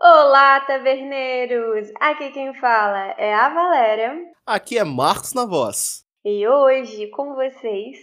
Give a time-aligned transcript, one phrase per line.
[0.00, 1.90] Olá, taverneiros!
[1.98, 4.14] Aqui quem fala é a Valéria.
[4.46, 6.04] Aqui é Marcos na voz.
[6.24, 7.98] E hoje, com vocês,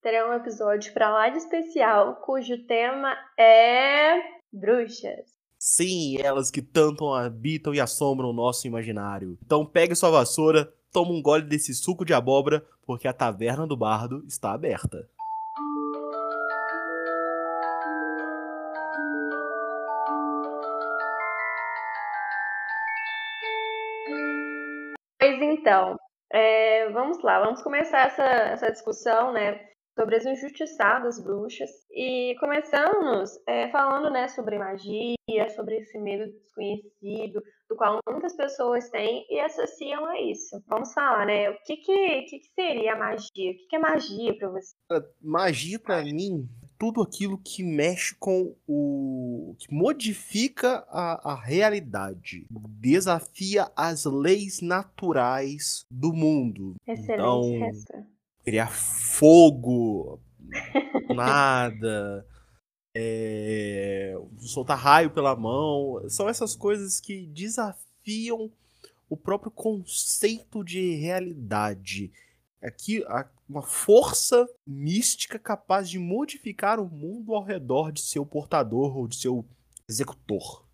[0.00, 4.20] terá um episódio para lá de especial, cujo tema é
[4.52, 5.26] bruxas.
[5.58, 9.36] Sim, elas que tanto habitam e assombram o nosso imaginário.
[9.44, 13.76] Então pegue sua vassoura, toma um gole desse suco de abóbora, porque a taverna do
[13.76, 15.08] bardo está aberta.
[25.70, 25.96] Então,
[26.32, 29.60] é, vamos lá, vamos começar essa, essa discussão, né,
[29.96, 31.70] sobre as injustiçadas bruxas.
[31.92, 35.14] E começamos é, falando, né, sobre magia,
[35.54, 40.60] sobre esse medo desconhecido, do qual muitas pessoas têm e associam a isso.
[40.66, 43.52] Vamos falar, né, o que que, que, seria a magia?
[43.52, 44.74] O que, que é magia para você?
[45.22, 46.48] Magia, para mim,
[46.80, 49.54] tudo aquilo que mexe com o.
[49.58, 56.74] que modifica a, a realidade, desafia as leis naturais do mundo.
[56.86, 58.06] Excelente então, resposta.
[58.42, 60.18] criar fogo,
[61.14, 62.26] nada,
[62.96, 68.50] é, soltar raio pela mão, são essas coisas que desafiam
[69.06, 72.10] o próprio conceito de realidade.
[72.62, 73.04] Aqui,
[73.50, 79.16] uma força mística capaz de modificar o mundo ao redor de seu portador ou de
[79.16, 79.44] seu
[79.88, 80.64] executor.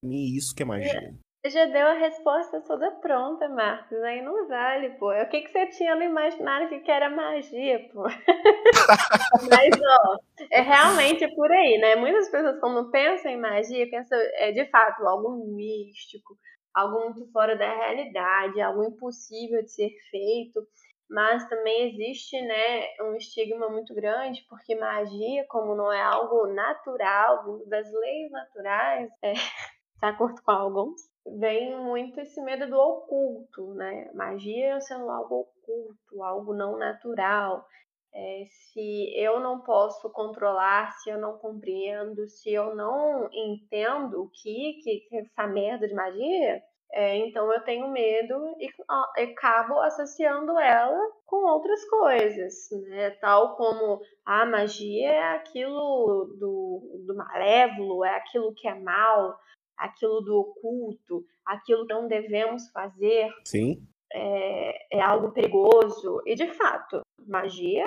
[0.00, 1.14] Pra mim, isso que é magia.
[1.44, 3.96] Você já deu a resposta toda pronta, Marcos.
[4.02, 5.12] Aí não vale, pô.
[5.12, 8.02] O que, que você tinha no imaginário que era magia, pô?
[9.48, 10.18] Mas, ó,
[10.50, 11.94] é realmente por aí, né?
[11.94, 16.36] Muitas pessoas, quando pensam em magia, pensam, é, de fato, algo místico,
[16.74, 20.66] algo muito fora da realidade, algo impossível de ser feito
[21.08, 27.64] mas também existe né, um estigma muito grande, porque magia, como não é algo natural,
[27.66, 29.32] das leis naturais, é,
[30.02, 31.00] de acordo com alguns,
[31.38, 34.10] vem muito esse medo do oculto, né?
[34.14, 37.64] Magia sendo algo oculto, algo não natural.
[38.14, 44.30] É, se eu não posso controlar, se eu não compreendo, se eu não entendo o
[44.30, 46.62] que, que, que essa merda de magia,
[46.92, 48.68] é, então eu tenho medo e
[49.22, 52.54] acabo associando ela com outras coisas,
[52.88, 53.10] né?
[53.20, 59.38] Tal como a magia é aquilo do, do malévolo, é aquilo que é mal,
[59.76, 63.30] aquilo do oculto, aquilo que não devemos fazer.
[63.44, 63.86] Sim.
[64.12, 66.22] É, é algo perigoso.
[66.24, 67.84] E de fato, magia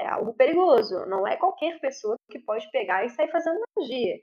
[0.00, 1.06] é algo perigoso.
[1.06, 4.16] Não é qualquer pessoa que pode pegar e sair fazendo magia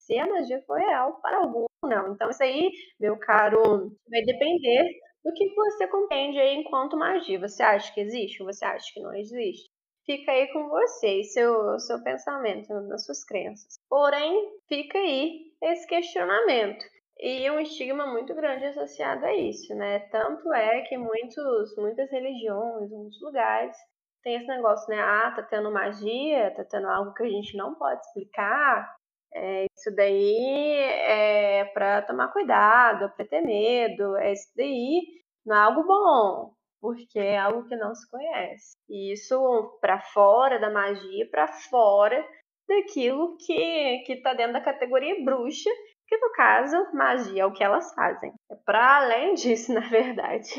[0.00, 2.12] se a magia foi real para algum não.
[2.12, 3.62] Então, isso aí, meu caro,
[4.10, 4.88] vai depender
[5.24, 7.40] do que você compreende aí enquanto magia.
[7.40, 9.68] Você acha que existe ou você acha que não existe?
[10.06, 13.78] Fica aí com você e seu, seu pensamento, nas suas crenças.
[13.88, 16.84] Porém, fica aí esse questionamento.
[17.18, 19.98] E um estigma muito grande associado a isso, né?
[20.10, 23.76] Tanto é que muitos, muitas religiões, muitos lugares,
[24.22, 24.98] tem esse negócio, né?
[25.00, 28.90] Ah, tá tendo magia, tá tendo algo que a gente não pode explicar,
[29.34, 35.00] é, isso daí é para tomar cuidado, é para ter medo, é isso daí
[35.46, 38.76] não é algo bom, porque é algo que não se conhece.
[38.88, 42.24] E isso para fora da magia, para fora
[42.68, 45.70] daquilo que que está dentro da categoria bruxa,
[46.06, 48.32] que no caso magia é o que elas fazem.
[48.50, 50.50] É para além disso, na verdade.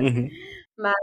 [0.00, 0.28] Uhum.
[0.78, 0.94] Mas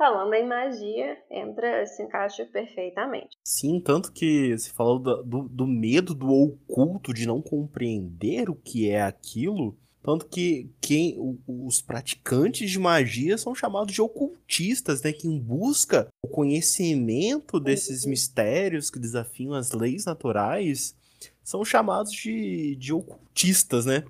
[0.00, 3.36] falando em magia, entra, se encaixa perfeitamente.
[3.44, 8.54] Sim, tanto que você falou do, do, do, medo do oculto, de não compreender o
[8.54, 9.76] que é aquilo.
[10.02, 15.12] Tanto que quem, os praticantes de magia são chamados de ocultistas, né?
[15.12, 18.10] Quem busca o conhecimento desses uhum.
[18.10, 20.96] mistérios que desafiam as leis naturais
[21.44, 24.02] são chamados de, de ocultistas, né?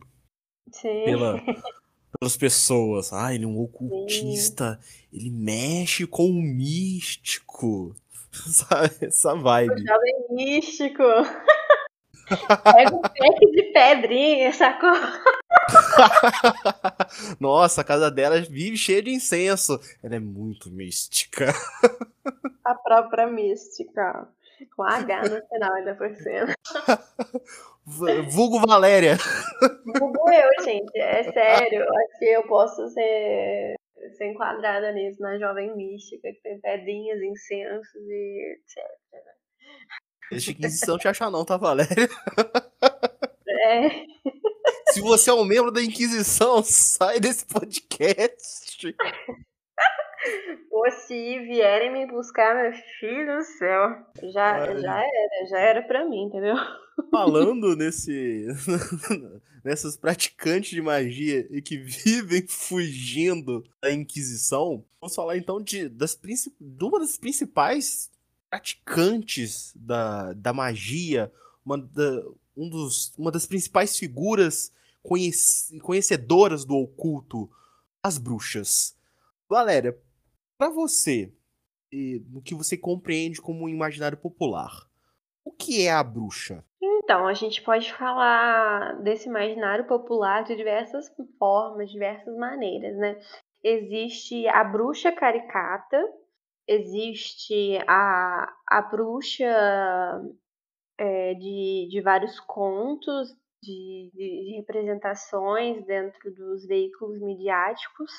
[0.71, 1.05] Sim.
[1.05, 1.43] Pela,
[2.20, 3.12] pelas pessoas.
[3.12, 5.06] Ah, ele é um ocultista, Sim.
[5.12, 7.97] ele mexe com o místico.
[8.31, 8.94] Sabe?
[9.00, 9.72] Essa vibe.
[9.72, 11.03] O jovem místico.
[12.30, 14.92] Pega um pack de pedrinha, sacou?
[17.41, 19.80] Nossa, a casa dela vive cheia de incenso.
[20.00, 21.53] Ela é muito mística.
[22.65, 24.28] A própria mística.
[24.77, 26.54] Com H no final, ainda por cima.
[27.91, 29.16] Vulgo Valéria.
[29.98, 30.98] Vulgo eu, gente.
[30.98, 31.83] É sério.
[31.83, 33.75] Acho que eu posso ser,
[34.16, 39.01] ser enquadrada nisso, na jovem mística, que tem pedrinhas, incensos e etc.
[40.31, 42.09] Deixa a Inquisição te achar não, tá, Valéria?
[43.48, 44.07] É.
[44.93, 48.97] Se você é um membro da Inquisição, sai desse podcast.
[50.71, 53.97] Ou se vierem me buscar, meu filho do céu,
[54.33, 56.57] já, já era, já era pra mim, entendeu?
[57.11, 58.47] Falando nesse.
[59.65, 66.19] nessas praticantes de magia e que vivem fugindo da Inquisição, vamos falar então de, das,
[66.19, 68.11] de uma das principais
[68.49, 71.33] praticantes da, da magia,
[71.65, 72.25] uma, da,
[72.57, 74.72] um dos, uma das principais figuras
[75.03, 75.37] conhec,
[75.83, 77.51] conhecedoras do oculto,
[78.03, 78.97] as bruxas.
[79.49, 79.97] Valéria,
[80.60, 81.33] para você,
[82.28, 84.71] no que você compreende como um imaginário popular,
[85.42, 86.62] o que é a bruxa?
[86.83, 93.18] Então, a gente pode falar desse imaginário popular de diversas formas, diversas maneiras, né?
[93.65, 95.98] Existe a bruxa caricata,
[96.68, 99.51] existe a, a bruxa
[100.98, 108.10] é, de, de vários contos, de, de, representações dentro dos veículos midiáticos,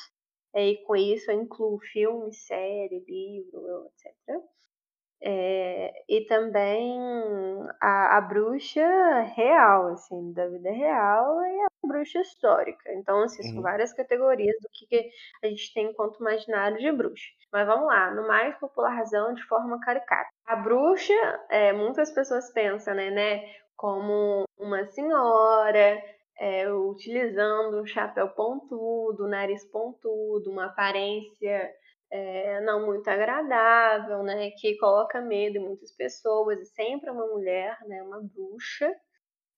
[0.54, 4.42] e com isso eu incluo filme, série, livro, etc.
[5.24, 7.00] É, e também
[7.80, 12.92] a, a, bruxa real, assim, da vida real e a bruxa histórica.
[12.94, 13.54] Então, assim, uhum.
[13.54, 15.12] são várias categorias do que,
[15.44, 17.30] a gente tem enquanto imaginário de bruxa.
[17.54, 20.30] Mas vamos lá, no mais popularzão de forma caricata.
[20.48, 21.14] A bruxa,
[21.50, 26.02] é, muitas pessoas pensam, né, né como uma senhora,
[26.42, 31.72] é, utilizando um chapéu pontudo, nariz pontudo, uma aparência
[32.12, 37.28] é, não muito agradável, né, que coloca medo em muitas pessoas, e sempre é uma
[37.28, 38.92] mulher, né, uma bruxa,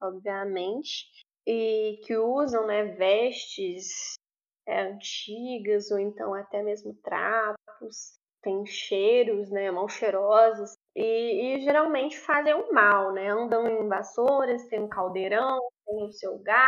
[0.01, 1.06] obviamente,
[1.47, 4.15] e que usam né, vestes
[4.68, 12.19] é, antigas ou então até mesmo trapos, tem cheiros, né, mal cheirosos, e, e geralmente
[12.19, 16.68] fazem o mal, né, andam em vassouras, tem um caldeirão, tem o seu gato,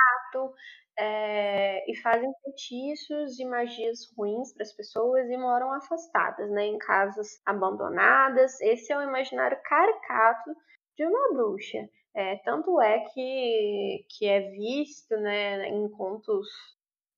[0.98, 6.78] é, e fazem feitiços e magias ruins para as pessoas e moram afastadas, né, em
[6.78, 8.60] casas abandonadas.
[8.62, 10.56] Esse é o imaginário caricato
[10.98, 11.80] de uma bruxa.
[12.14, 16.48] É, tanto é que, que é visto né, em contos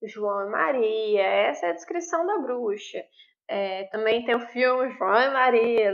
[0.02, 3.04] João e Maria, essa é a descrição da bruxa.
[3.48, 5.92] É, também tem o filme João e Maria,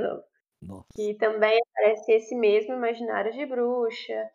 [0.62, 0.86] Nossa.
[0.94, 4.30] que também aparece esse mesmo imaginário de bruxa.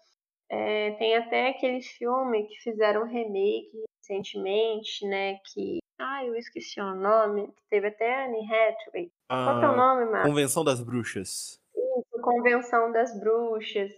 [0.50, 5.38] É, tem até aquele filme que fizeram remake recentemente, né?
[5.54, 5.80] Que.
[6.00, 7.48] Ah, eu esqueci o nome.
[7.48, 9.12] Que teve até Anne Hathaway.
[9.30, 10.30] Ah, Qual é o nome, Marcos?
[10.30, 11.60] Convenção das Bruxas.
[11.76, 13.92] Isso, Convenção das Bruxas.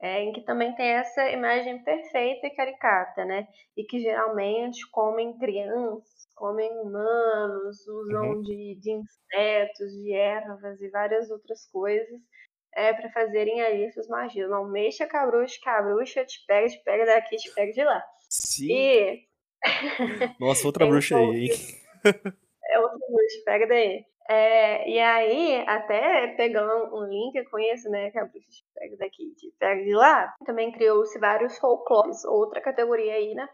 [0.00, 3.48] É, em que também tem essa imagem perfeita e caricata, né?
[3.76, 8.42] E que geralmente comem crianças, comem humanos, usam uhum.
[8.42, 12.20] de, de insetos, de ervas e várias outras coisas
[12.78, 14.48] é, para fazerem ali suas magias.
[14.48, 17.72] Não mexa com a bruxa, que a bruxa te pega, te pega daqui, te pega
[17.72, 18.04] de lá.
[18.30, 18.70] Sim.
[18.70, 19.28] E...
[20.40, 21.50] Nossa, outra bruxa aí, hein?
[22.70, 24.04] É outra bruxa, pega daí.
[24.30, 28.96] É, e aí, até pegando um link, eu conheço, né, que a bruxa te pega
[28.98, 33.48] daqui, te pega de lá, também criou-se vários folclores, outra categoria aí, né?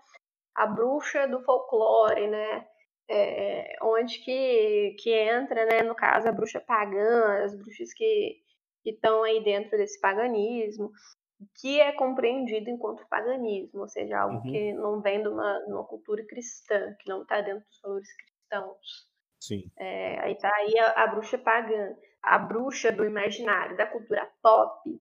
[0.57, 2.67] A bruxa do folclore, né?
[3.09, 8.44] É, onde que, que entra, né, no caso, a bruxa pagã, as bruxas que
[8.85, 10.93] que estão aí dentro desse paganismo,
[11.57, 14.43] que é compreendido enquanto paganismo, ou seja, algo uhum.
[14.43, 18.09] que não vem de uma, de uma cultura cristã, que não está dentro dos valores
[18.17, 19.09] cristãos.
[19.41, 19.71] Sim.
[19.79, 25.01] É, aí tá aí a, a, bruxa pagã, a bruxa do imaginário, da cultura pop,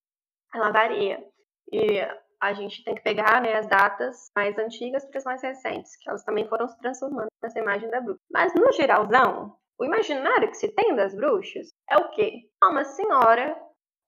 [0.56, 1.24] ela varia.
[1.72, 2.02] E
[2.42, 6.10] a gente tem que pegar né, as datas mais antigas para as mais recentes, que
[6.10, 8.20] elas também foram se transformando nessa imagem da bruxa.
[8.32, 12.50] Mas no geralzão, o imaginário que se tem das bruxas é o quê?
[12.62, 13.58] É uma senhora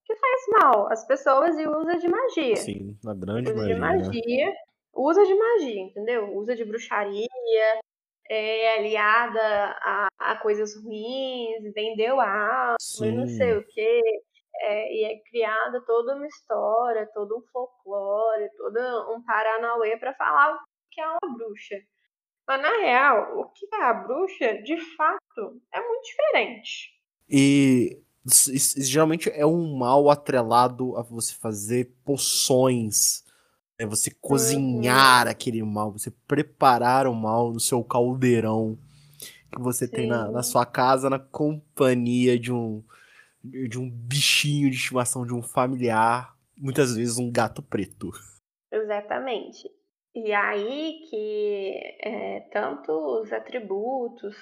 [0.06, 2.56] que faz mal às pessoas e usa de magia.
[2.56, 3.76] Sim, na grande usa maioria.
[3.76, 4.56] De magia, né?
[4.94, 6.36] Usa de magia, entendeu?
[6.38, 7.28] Usa de bruxaria,
[8.30, 9.42] é aliada
[9.82, 14.02] a, a coisas ruins, vendeu a alma, não sei o quê.
[14.58, 18.80] É, e é criada toda uma história, todo um folclore, todo
[19.14, 20.60] um paranauê para falar o
[20.90, 21.76] que é uma bruxa.
[22.48, 26.96] Mas na real, o que é a bruxa, de fato, é muito diferente.
[27.28, 33.24] E isso, geralmente é um mal atrelado a você fazer poções.
[33.78, 35.32] É você cozinhar uhum.
[35.32, 38.78] aquele mal, você preparar o mal no seu caldeirão
[39.56, 39.92] que você Sim.
[39.94, 42.84] tem na, na, sua casa, na companhia de um,
[43.44, 48.12] de um bichinho de estimação, de um familiar, muitas vezes um gato preto.
[48.72, 49.70] Exatamente.
[50.14, 52.92] E aí que é, tanto
[53.22, 54.36] os atributos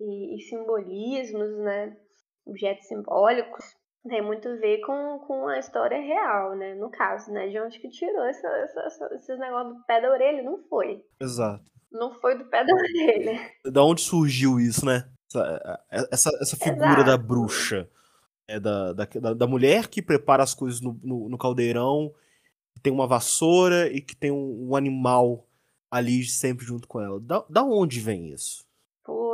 [0.00, 1.96] e, e simbolismos, né,
[2.46, 3.64] objetos simbólicos
[4.08, 6.74] tem muito a ver com, com a história real, né?
[6.74, 7.48] No caso, né?
[7.48, 8.48] De onde que tirou essa,
[9.14, 10.42] esses negócios do pé da orelha?
[10.42, 11.04] Não foi.
[11.20, 11.70] Exato.
[11.90, 13.50] Não foi do pé da orelha.
[13.64, 15.08] Da onde surgiu isso, né?
[15.28, 17.04] Essa, essa, essa figura Exato.
[17.04, 17.88] da bruxa.
[18.48, 22.12] É da, da, da, mulher que prepara as coisas no, no, no caldeirão,
[22.74, 25.46] que tem uma vassoura e que tem um, um animal
[25.90, 27.20] ali sempre junto com ela.
[27.20, 28.66] Da, da onde vem isso?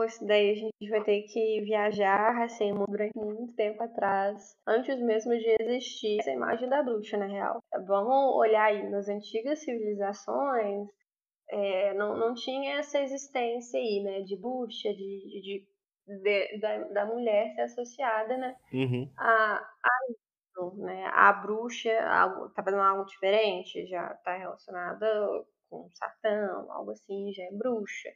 [0.04, 5.32] Isso daí a gente vai ter que viajar assim durante muito tempo atrás, antes mesmo
[5.36, 7.62] de existir essa imagem da bruxa, na real.
[7.86, 10.88] Vamos olhar aí nas antigas civilizações,
[11.50, 17.06] é, não, não tinha essa existência aí, né, de bruxa, de, de, de da, da
[17.06, 19.10] mulher ser associada, né, uhum.
[19.16, 25.06] a, a isso, né, a bruxa algo, tá fazendo algo diferente, já tá relacionada
[25.70, 28.08] com Satã, algo assim, já é bruxa.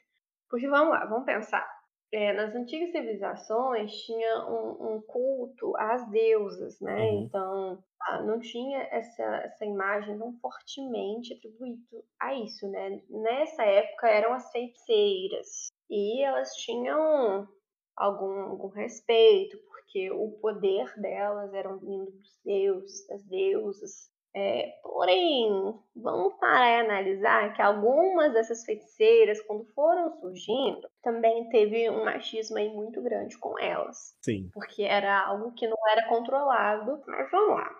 [0.53, 1.67] Porque vamos lá, vamos pensar.
[2.13, 7.05] É, nas antigas civilizações tinha um, um, culto às deusas, né?
[7.05, 7.23] Uhum.
[7.23, 13.01] Então ah, não tinha essa, essa imagem tão fortemente atribuído a isso, né?
[13.09, 17.49] Nessa época eram as feiticeiras e elas tinham
[17.97, 19.57] algum, algum respeito
[19.93, 24.12] porque o poder delas era vindo dos deuses, das deusas.
[24.35, 31.91] É, porém, vamos parar e analisar que algumas dessas feiticeiras, quando foram surgindo, também teve
[31.91, 34.17] um machismo aí muito grande com elas.
[34.23, 34.49] Sim.
[34.55, 37.03] Porque era algo que não era controlado.
[37.07, 37.71] Mas vamos lá.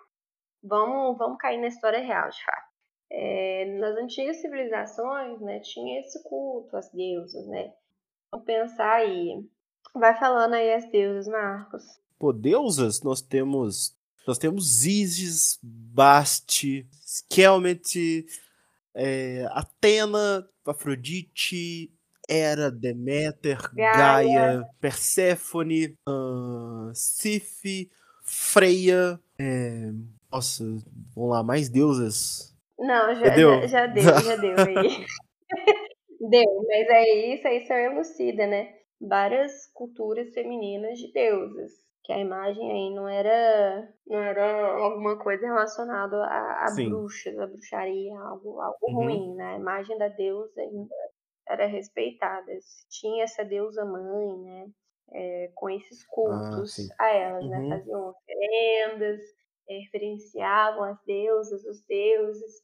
[0.63, 2.73] Vamos, vamos cair na história real, de fato.
[3.11, 7.73] É, nas antigas civilizações, né, tinha esse culto às deusas, né?
[8.31, 9.45] Vamos pensar aí.
[9.95, 11.83] Vai falando aí as deusas, Marcos.
[12.19, 13.95] Pô, deusas, nós temos
[14.27, 18.25] nós temos Isis, Basti, Skelmet,
[18.95, 21.93] é, Atena, Afrodite,
[22.29, 27.91] Hera, Deméter, Gaia, Gaia Perséfone, uh, Sif,
[28.23, 29.21] Freia.
[29.39, 29.91] É,
[30.31, 30.65] nossa,
[31.15, 32.57] vamos lá, mais deusas.
[32.79, 35.07] Não, já, já deu, já, já deu, já deu aí.
[36.31, 38.73] deu, mas é isso, aí só elucida, né?
[39.01, 45.47] Várias culturas femininas de deusas que a imagem aí não era não era alguma coisa
[45.47, 48.95] relacionada a, a bruxas, a bruxaria, algo, algo uhum.
[48.95, 49.55] ruim, né?
[49.55, 50.95] A imagem da deusa ainda
[51.49, 52.53] era respeitada.
[52.91, 54.67] Tinha essa deusa mãe, né?
[55.15, 57.59] É, com esses cultos ah, a elas, né?
[57.59, 57.69] uhum.
[57.69, 57.79] né?
[57.79, 59.21] Faziam oferendas,
[59.69, 62.63] é, referenciavam as deusas, os deuses.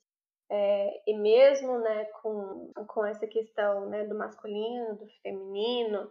[0.50, 6.10] É, e mesmo né, com, com essa questão né, do masculino, do feminino,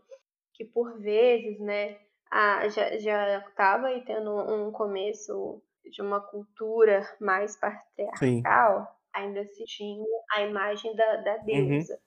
[0.54, 1.98] que por vezes né,
[2.32, 8.88] ah, já já estava aí tendo um começo de uma cultura mais patriarcal, Sim.
[9.14, 11.46] ainda se tinha a imagem da, da uhum.
[11.46, 11.94] deusa.
[11.94, 12.00] Uhum.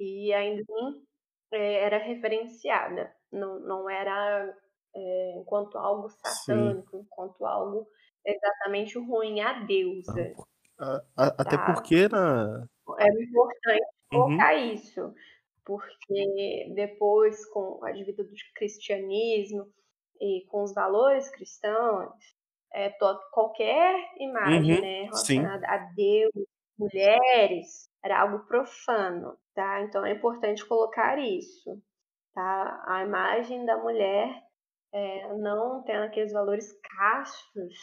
[0.00, 1.02] E ainda assim
[1.52, 3.12] é, era referenciada.
[3.30, 4.54] Não, não era
[4.94, 7.02] é, enquanto algo satânico, Sim.
[7.04, 7.86] enquanto algo
[8.24, 10.34] exatamente ruim a deusa.
[10.78, 11.42] Ah, a, a, tá?
[11.42, 12.66] Até porque na...
[12.98, 14.20] É importante uhum.
[14.20, 14.72] colocar uhum.
[14.72, 15.14] isso
[15.68, 19.66] porque depois, com a advida do cristianismo
[20.18, 22.14] e com os valores cristãos,
[22.72, 25.66] é, todo, qualquer imagem uhum, né, relacionada sim.
[25.66, 26.32] a Deus,
[26.78, 29.82] mulheres, era algo profano, tá?
[29.82, 31.78] Então é importante colocar isso,
[32.34, 32.84] tá?
[32.86, 34.42] A imagem da mulher
[34.90, 37.74] é, não tendo aqueles valores castos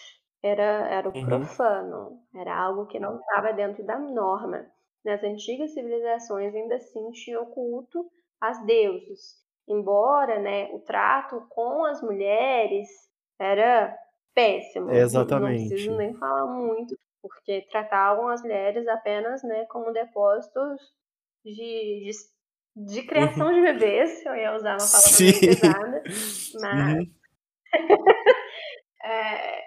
[0.42, 1.26] era, era o uhum.
[1.26, 4.66] profano, era algo que não estava dentro da norma.
[5.06, 8.10] Nas antigas civilizações ainda assim tinha culto
[8.42, 9.36] às deusas,
[9.68, 12.88] embora né, o trato com as mulheres
[13.40, 13.96] era
[14.34, 14.92] péssimo.
[14.92, 15.62] exatamente.
[15.62, 20.82] Não preciso nem falar muito, porque tratavam as mulheres apenas né, como depósitos
[21.44, 22.12] de, de,
[22.76, 23.54] de criação uhum.
[23.54, 26.04] de bebês, eu ia usar uma palavra pesada,
[26.60, 26.98] mas.
[26.98, 27.16] Uhum.
[29.04, 29.62] é,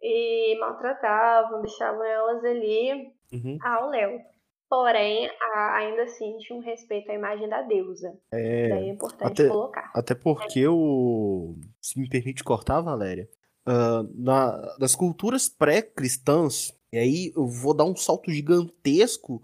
[0.00, 3.58] e maltratavam, deixavam elas ali uhum.
[3.62, 4.20] ao léu.
[4.68, 5.30] Porém,
[5.74, 8.14] ainda assim tinha um respeito à imagem da deusa.
[8.30, 9.90] É, Daí é importante até, colocar.
[9.94, 11.56] Até porque o.
[11.80, 13.28] Se me permite cortar, Valéria.
[13.66, 19.42] Uh, na, nas culturas pré-cristãs, e aí eu vou dar um salto gigantesco,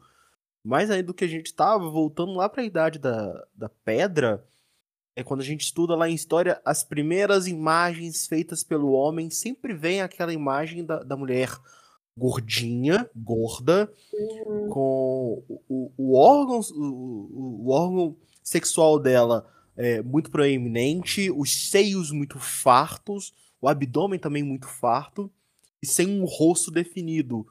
[0.64, 4.46] mais ainda do que a gente estava, voltando lá para a idade da, da pedra,
[5.16, 9.72] é quando a gente estuda lá em história, as primeiras imagens feitas pelo homem sempre
[9.72, 11.50] vem aquela imagem da, da mulher
[12.16, 14.68] gordinha, gorda, uhum.
[14.68, 22.38] com o, o, órgão, o, o, órgão sexual dela é, muito proeminente, os seios muito
[22.38, 25.30] fartos, o abdômen também muito farto,
[25.82, 27.46] e sem um rosto definido.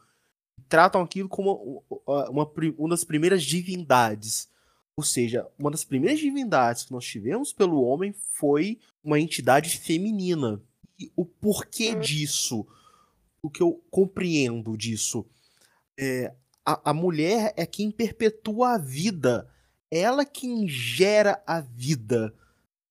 [0.69, 4.49] Tratam aquilo como uma, uma, uma das primeiras divindades.
[4.95, 10.61] Ou seja, uma das primeiras divindades que nós tivemos pelo homem foi uma entidade feminina.
[10.97, 11.99] E o porquê hum.
[11.99, 12.65] disso?
[13.43, 15.25] O que eu compreendo disso.
[15.99, 16.33] É,
[16.65, 19.47] a, a mulher é quem perpetua a vida.
[19.91, 22.33] Ela quem gera a vida.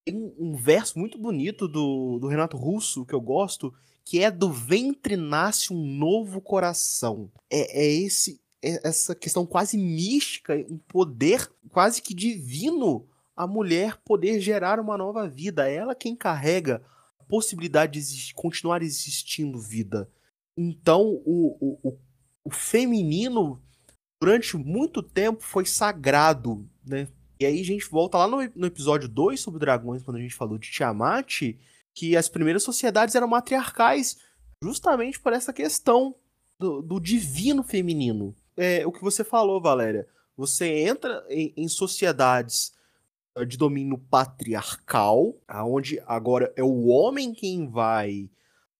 [0.04, 3.72] Tem um, um verso muito bonito do, do Renato Russo que eu gosto,
[4.04, 7.32] que é do ventre nasce um novo coração.
[7.50, 14.38] É, é esse essa questão quase mística, um poder quase que divino, a mulher poder
[14.38, 15.68] gerar uma nova vida.
[15.68, 16.80] É ela quem carrega
[17.18, 20.08] a possibilidade de existir, continuar existindo vida.
[20.56, 21.98] Então, o, o,
[22.44, 23.62] o feminino,
[24.20, 27.08] durante muito tempo, foi sagrado, né?
[27.40, 30.34] E aí a gente volta lá no, no episódio 2 sobre dragões, quando a gente
[30.34, 31.56] falou de Tiamat,
[31.94, 34.18] que as primeiras sociedades eram matriarcais,
[34.62, 36.14] justamente por essa questão
[36.58, 38.34] do, do divino feminino.
[38.56, 40.06] É o que você falou, Valéria.
[40.36, 42.72] Você entra em, em sociedades
[43.34, 48.30] eh, de domínio patriarcal, aonde agora é o homem quem vai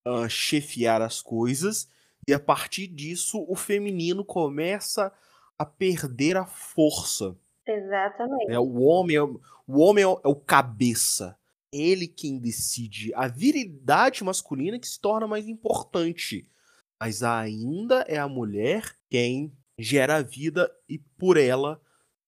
[0.07, 1.89] uh, chefiar as coisas,
[2.27, 5.13] e a partir disso o feminino começa
[5.59, 7.37] a perder a força.
[7.67, 8.53] Exatamente.
[8.53, 11.37] É, o homem, é, o homem é o, é o cabeça.
[11.73, 13.13] Ele quem decide.
[13.15, 16.49] A virilidade masculina que se torna mais importante.
[17.01, 21.81] Mas ainda é a mulher quem gera a vida e por ela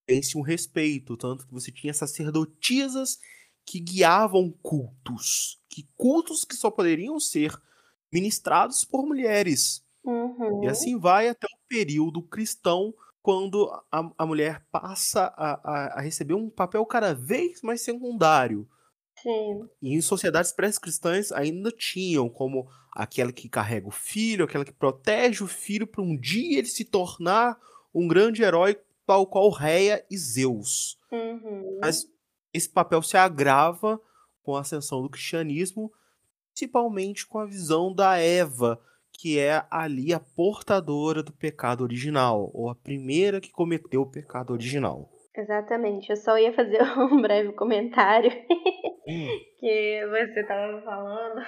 [0.07, 1.17] tem-se um respeito.
[1.17, 3.19] Tanto que você tinha sacerdotisas
[3.67, 5.61] que guiavam cultos.
[5.69, 7.57] Que cultos que só poderiam ser
[8.13, 9.85] ministrados por mulheres.
[10.05, 10.65] Uhum.
[10.65, 12.95] E assim vai até o período cristão,
[13.25, 18.69] quando a, a mulher passa a, a, a, receber um papel cada vez mais secundário.
[19.23, 19.67] Sim.
[19.81, 25.43] E em sociedades pré-cristãs ainda tinham como aquela que carrega o filho, aquela que protege
[25.43, 27.59] o filho para um dia ele se tornar
[27.95, 30.99] um grande herói tal qual Reia e Zeus.
[31.11, 31.79] Uhum.
[31.81, 32.07] Mas
[32.55, 34.01] esse papel se agrava
[34.43, 35.93] com a ascensão do cristianismo,
[36.53, 38.81] principalmente com a visão da Eva,
[39.13, 44.53] que é ali a portadora do pecado original, ou a primeira que cometeu o pecado
[44.53, 45.11] original.
[45.37, 48.31] Exatamente, eu só ia fazer um breve comentário
[49.09, 49.29] hum.
[49.59, 51.45] que você estava falando,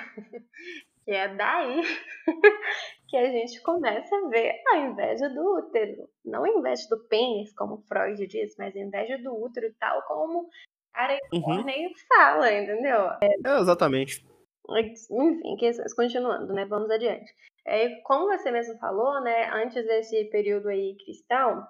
[1.05, 1.83] que é daí
[3.09, 6.09] que a gente começa a ver a inveja do útero.
[6.25, 10.49] Não a inveja do pênis, como Freud diz, mas a inveja do útero, tal como
[10.97, 11.63] Karen uhum.
[11.63, 13.11] nem fala, entendeu?
[13.23, 14.27] É, é exatamente.
[14.69, 16.65] Enfim, questões continuando, né?
[16.65, 17.31] Vamos adiante.
[17.67, 19.51] É, como você mesmo falou, né?
[19.53, 21.67] Antes desse período aí cristão,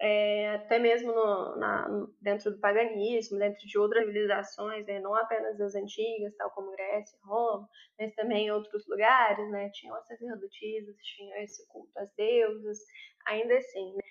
[0.00, 1.86] é, até mesmo no, na,
[2.20, 4.98] dentro do paganismo, dentro de outras civilizações, né?
[4.98, 9.70] não apenas as antigas, tal como Grécia, Roma, mas também em outros lugares, né?
[9.72, 12.78] Tinham as sacerdotisas, tinham esse culto às deusas,
[13.24, 14.02] ainda assim, né?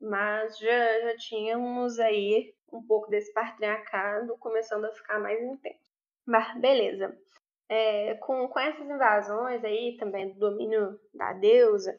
[0.00, 5.90] Mas já, já tínhamos aí um pouco desse patriarcado começando a ficar mais intenso.
[6.26, 7.16] Mas beleza.
[7.68, 11.98] É, com, com essas invasões aí também do domínio da deusa,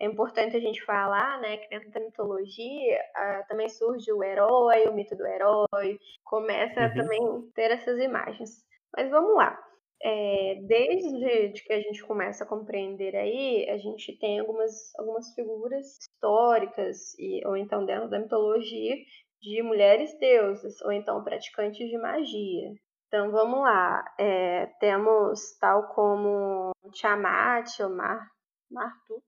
[0.00, 4.88] é importante a gente falar, né, que dentro da mitologia uh, também surge o herói,
[4.88, 6.86] o mito do herói, começa uhum.
[6.86, 8.64] a também ter essas imagens.
[8.96, 9.62] Mas vamos lá.
[10.02, 15.98] É, desde que a gente começa a compreender aí, a gente tem algumas, algumas figuras
[15.98, 18.96] históricas, e, ou então dentro da mitologia,
[19.40, 22.72] de mulheres deusas, ou então praticantes de magia.
[23.08, 28.24] Então vamos lá, é, temos tal como Tiamat ou Mar,
[28.70, 29.24] Marduk,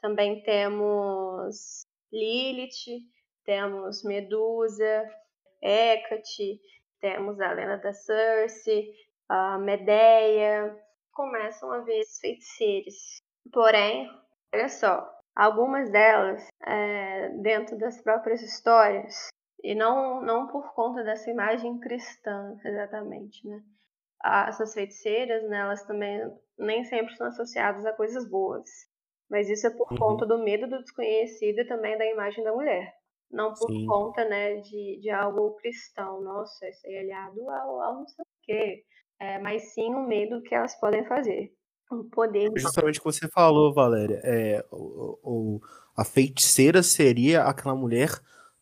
[0.00, 3.00] também temos Lilith,
[3.44, 5.08] temos Medusa,
[5.62, 6.60] Hecate,
[7.00, 8.92] temos a lenda da Circe,
[9.28, 10.76] a Medeia.
[11.12, 13.22] Começam a ver esses feiticeiros.
[13.52, 14.08] Porém,
[14.54, 19.28] olha só, algumas delas, é, dentro das próprias histórias,
[19.62, 23.60] e não, não por conta dessa imagem cristã, exatamente, né?
[24.48, 26.20] Essas feiticeiras, né, elas também
[26.58, 28.68] nem sempre são associadas a coisas boas.
[29.30, 29.98] Mas isso é por uhum.
[29.98, 32.92] conta do medo do desconhecido e também da imagem da mulher.
[33.30, 33.86] Não por Sim.
[33.86, 36.20] conta, né, de, de algo cristão.
[36.20, 38.84] Nossa, isso aí é aliado ao, ao não sei o quê.
[39.20, 41.52] É, mas sim o medo que elas podem fazer.
[41.90, 42.52] O poder.
[42.56, 44.20] Justamente o que você falou, Valéria.
[44.22, 45.60] É, o, o,
[45.96, 48.10] a feiticeira seria aquela mulher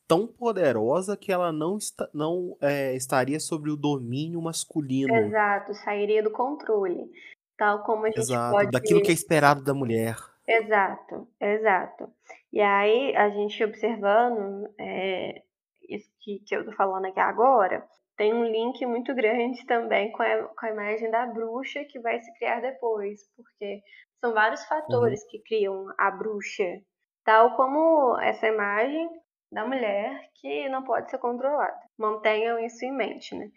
[0.09, 5.15] tão poderosa que ela não, está, não é, estaria sobre o domínio masculino.
[5.15, 7.11] Exato, sairia do controle.
[7.59, 8.71] Tal como a gente Exato, pode...
[8.71, 10.17] daquilo que é esperado da mulher.
[10.47, 12.09] Exato, exato.
[12.51, 15.43] E aí, a gente observando é,
[15.87, 17.87] isso que, que eu tô falando aqui agora,
[18.19, 22.21] tem um link muito grande também com a, com a imagem da bruxa que vai
[22.21, 23.81] se criar depois, porque
[24.21, 25.29] são vários fatores uhum.
[25.31, 26.83] que criam a bruxa,
[27.25, 29.09] tal como essa imagem
[29.53, 31.79] da mulher que não pode ser controlada.
[31.97, 33.51] Mantenham isso em mente, né?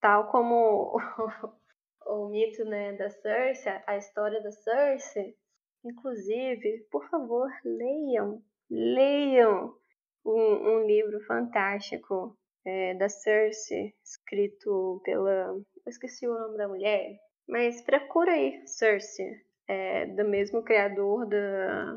[0.00, 0.96] Tal como
[2.06, 5.36] o, o mito né, da Cersei, a história da Cersei,
[5.84, 9.74] inclusive, por favor, leiam, leiam
[10.24, 12.34] um, um livro fantástico
[12.66, 15.54] é, da Cersei, escrito pela.
[15.54, 17.16] Eu esqueci o nome da mulher,
[17.48, 19.30] mas procura aí, Cersei,
[19.68, 21.94] é, do mesmo criador da,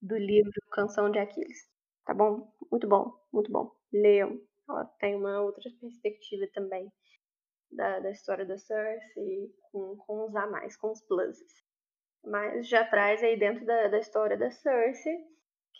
[0.00, 1.68] do livro Canção de Aquiles.
[2.06, 2.50] Tá bom?
[2.72, 3.70] Muito bom, muito bom.
[3.92, 4.40] Leiam.
[4.68, 6.90] Ela tem uma outra perspectiva também
[7.70, 11.52] da, da história da Cersei com, com os a mais, com os pluses.
[12.24, 15.18] Mas já traz aí dentro da, da história da Cersei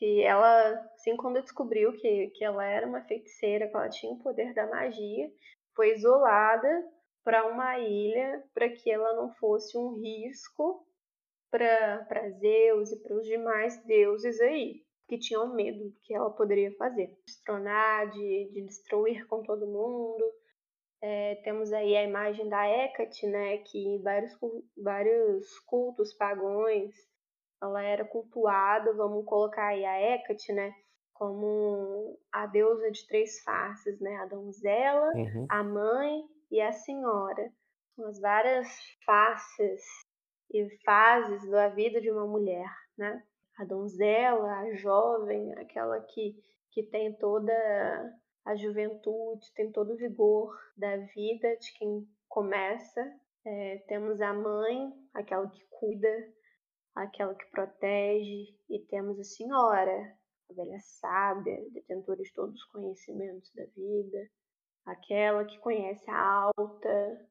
[0.01, 4.19] que ela, assim, quando descobriu que, que ela era uma feiticeira, que ela tinha o
[4.19, 5.31] poder da magia,
[5.77, 6.89] foi isolada
[7.23, 10.87] para uma ilha para que ela não fosse um risco
[11.51, 16.75] para Zeus e para os demais deuses aí, que tinham medo do que ela poderia
[16.77, 17.15] fazer.
[17.27, 20.25] Destronar, de, de destruir com todo mundo.
[21.03, 24.33] É, temos aí a imagem da Hecate, né, que vários,
[24.83, 27.10] vários cultos pagões
[27.63, 30.75] ela era cultuada, vamos colocar aí a Hecate, né,
[31.13, 35.47] como a deusa de três faces, né, a donzela, uhum.
[35.49, 37.53] a mãe e a senhora.
[37.99, 38.67] As várias
[39.05, 39.83] faces
[40.53, 43.23] e fases da vida de uma mulher, né?
[43.59, 46.35] A donzela, a jovem, aquela que,
[46.73, 47.53] que tem toda
[48.45, 53.05] a juventude, tem todo o vigor da vida de quem começa.
[53.45, 56.09] É, temos a mãe, aquela que cuida,
[56.95, 60.19] aquela que protege, e temos a senhora,
[60.51, 64.31] a velha sábia, detentora de todos os conhecimentos da vida,
[64.85, 67.29] aquela que conhece a alta,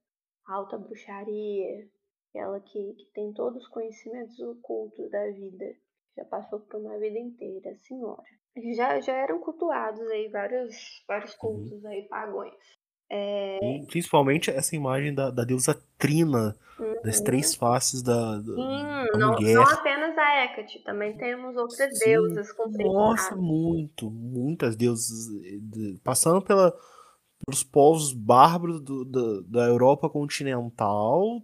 [0.48, 1.90] a alta bruxaria,
[2.30, 5.76] aquela que, que tem todos os conhecimentos ocultos da vida,
[6.18, 8.40] já passou por uma vida inteira, a senhora.
[8.76, 12.79] Já, já eram cultuados aí vários, vários cultos aí pagões.
[13.10, 13.82] É...
[13.88, 17.02] Principalmente essa imagem da, da deusa Trina, uhum.
[17.04, 19.56] das três faces da, da, Sim, da não, mulher.
[19.56, 25.98] Não apenas a Hecate, também temos outras Sim, deusas com Nossa, muito, muitas deusas, eh,
[26.04, 26.72] passando pela,
[27.46, 31.42] pelos povos bárbaros do, da, da Europa continental,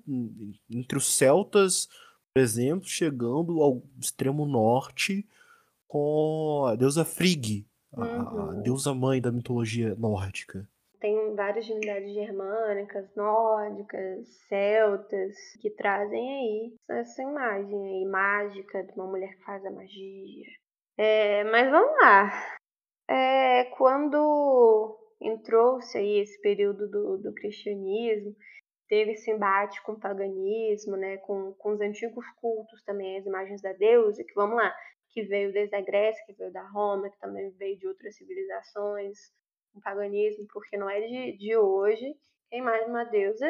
[0.70, 1.90] entre os celtas,
[2.34, 5.28] por exemplo, chegando ao extremo norte
[5.88, 8.04] com a deusa Frigg, uhum.
[8.04, 8.62] a, a uhum.
[8.62, 10.68] deusa mãe da mitologia nórdica.
[11.06, 19.06] Tem várias divindades germânicas, nórdicas, celtas, que trazem aí essa imagem aí mágica de uma
[19.06, 20.48] mulher que faz a magia.
[20.98, 22.58] É, mas vamos lá.
[23.08, 28.36] É, quando entrou-se aí esse período do, do cristianismo,
[28.90, 33.62] teve esse embate com o paganismo, né, com, com os antigos cultos também, as imagens
[33.62, 34.76] da deusa, que vamos lá,
[35.12, 39.20] que veio desde a Grécia, que veio da Roma, que também veio de outras civilizações,
[39.76, 42.16] o paganismo, porque não é de, de hoje,
[42.50, 43.48] tem mais uma deusa,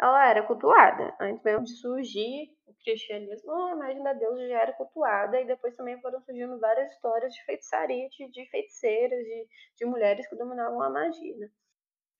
[0.00, 1.14] ela era cultuada.
[1.20, 5.74] Antes mesmo de surgir o cristianismo, a imagem da deusa já era cultuada, e depois
[5.76, 10.80] também foram surgindo várias histórias de feitiçaria, de, de feiticeiras, de, de mulheres que dominavam
[10.82, 11.36] a magia.
[11.36, 11.48] Né?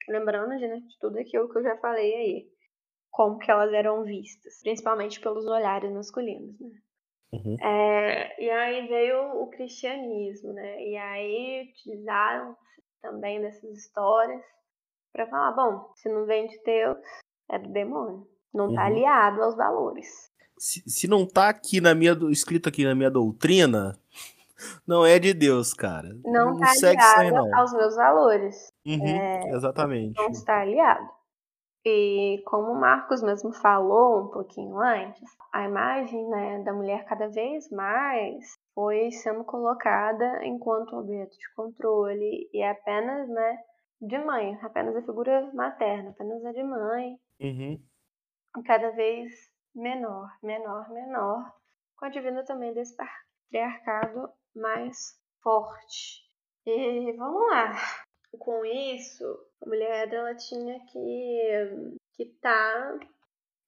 [0.08, 2.48] Lembrando de tudo aquilo que eu já falei aí,
[3.10, 6.58] como que elas eram vistas, principalmente pelos olhares masculinos.
[6.60, 6.70] Né?
[7.32, 7.56] Uhum.
[7.60, 10.82] É, e aí veio o cristianismo, né?
[10.82, 12.56] E aí utilizaram
[13.00, 14.42] também dessas histórias
[15.12, 16.98] para falar, bom, se não vem de Deus,
[17.50, 18.26] é do demônio.
[18.52, 18.86] Não está uhum.
[18.86, 20.30] aliado aos valores.
[20.58, 23.98] Se, se não está aqui na minha escrito aqui na minha doutrina,
[24.86, 26.08] não é de Deus, cara.
[26.24, 27.58] Não, tá segue aliado aí, não.
[27.58, 28.72] aos meus valores.
[28.86, 30.16] Uhum, é, exatamente.
[30.16, 31.17] Não está aliado.
[31.84, 37.28] E como o Marcos mesmo falou um pouquinho antes, a imagem né, da mulher cada
[37.28, 43.58] vez mais foi sendo colocada enquanto objeto de controle e apenas né,
[44.00, 47.16] de mãe, apenas a figura materna, apenas a de mãe.
[47.40, 47.82] Uhum.
[48.64, 49.32] Cada vez
[49.74, 51.52] menor, menor, menor,
[51.96, 56.22] com a divina também desse patriarcado mais forte.
[56.66, 57.72] E vamos lá.
[58.38, 59.24] Com isso,
[59.62, 62.98] a mulher ela tinha que que tá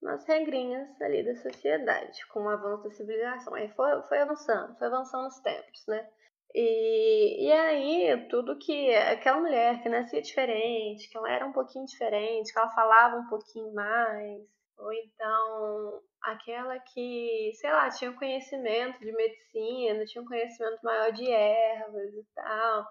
[0.01, 3.53] nas regrinhas ali da sociedade, com o avanço da civilização.
[3.53, 6.09] Aí foi, foi avançando, foi avançando os tempos, né?
[6.53, 11.85] E, e aí, tudo que aquela mulher que nascia diferente, que ela era um pouquinho
[11.85, 14.41] diferente, que ela falava um pouquinho mais,
[14.77, 21.31] ou então aquela que, sei lá, tinha conhecimento de medicina, tinha um conhecimento maior de
[21.31, 22.85] ervas e tal,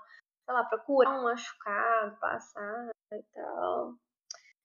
[0.44, 3.94] sei lá, para curar um machucado, passar e tal.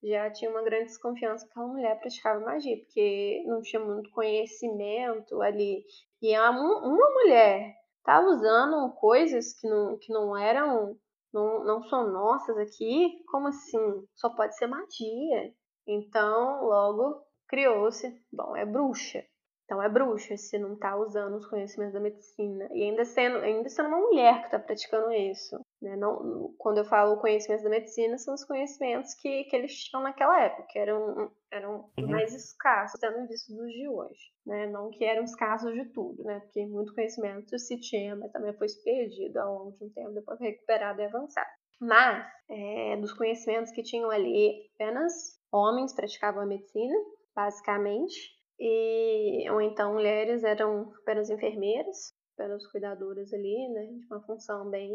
[0.03, 5.41] Já tinha uma grande desconfiança que aquela mulher praticava magia, porque não tinha muito conhecimento
[5.41, 5.83] ali.
[6.21, 10.95] E é uma, mulher tá usando coisas que não, que não eram,
[11.33, 14.07] não, não são nossas aqui, como assim?
[14.15, 15.53] Só pode ser magia.
[15.87, 19.23] Então, logo criou-se, bom, é bruxa.
[19.65, 22.69] Então é bruxa se não está usando os conhecimentos da medicina.
[22.71, 25.59] E ainda sendo, ainda sendo uma mulher que está praticando isso.
[25.81, 25.95] Né?
[25.95, 30.39] Não, quando eu falo conhecimentos da medicina, são os conhecimentos que, que eles tinham naquela
[30.39, 32.07] época, que eram, eram uhum.
[32.07, 34.31] mais escassos, tendo visto dos de hoje.
[34.45, 34.67] Né?
[34.67, 36.39] Não que eram escassos de tudo, né?
[36.41, 40.39] porque muito conhecimento se tinha, mas também foi perdido ao longo de um tempo, depois
[40.39, 41.49] recuperado e avançado.
[41.81, 46.95] Mas, é, dos conhecimentos que tinham ali, apenas homens praticavam a medicina,
[47.35, 54.69] basicamente, e, ou então mulheres eram apenas enfermeiras, apenas cuidadoras ali, né, de uma função
[54.69, 54.91] bem...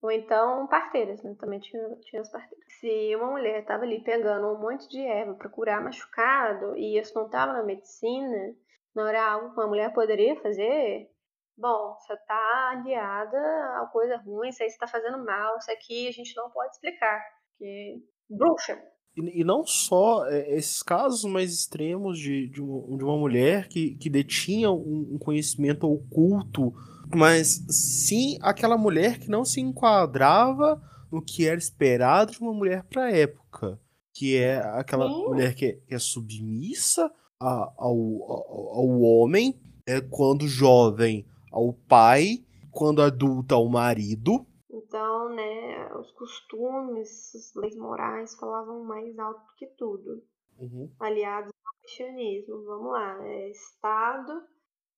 [0.00, 2.64] Ou então parteiras, né, também tinha, tinha as parteiras.
[2.80, 7.14] Se uma mulher estava ali pegando um monte de erva para curar machucado e isso
[7.14, 8.52] não estava na medicina,
[8.94, 11.08] não era algo que uma mulher poderia fazer,
[11.56, 13.38] bom, você está aliada
[13.80, 17.22] a coisa ruim, isso aí está fazendo mal, isso aqui a gente não pode explicar,
[17.50, 18.82] porque bruxa,
[19.16, 23.68] e, e não só é, esses casos mais extremos de, de, uma, de uma mulher
[23.68, 26.72] que, que detinha um, um conhecimento oculto,
[27.14, 32.84] mas sim aquela mulher que não se enquadrava no que era esperado de uma mulher
[32.84, 33.78] para a época.
[34.14, 40.00] Que é aquela mulher que é, que é submissa a, ao, ao, ao homem, é,
[40.00, 44.46] quando jovem ao pai, quando adulta ao marido,
[44.92, 50.22] então, né, os costumes, as leis morais falavam mais alto que tudo.
[50.58, 50.90] Uhum.
[51.00, 54.44] Aliados ao cristianismo, vamos lá, é, Estado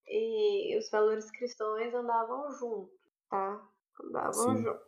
[0.05, 2.93] e os valores cristãos andavam juntos,
[3.29, 3.65] tá?
[4.03, 4.63] Andavam Sim.
[4.63, 4.85] juntos.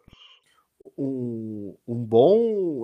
[0.98, 2.84] Um, um bom.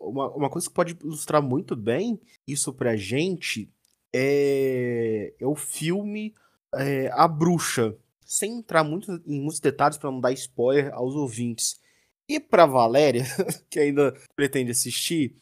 [0.00, 3.72] Uma, uma coisa que pode ilustrar muito bem isso pra gente
[4.12, 6.34] é, é o filme
[6.74, 11.80] é, A Bruxa, sem entrar muito em muitos detalhes para não dar spoiler aos ouvintes.
[12.28, 13.24] E para Valéria,
[13.68, 15.36] que ainda pretende assistir,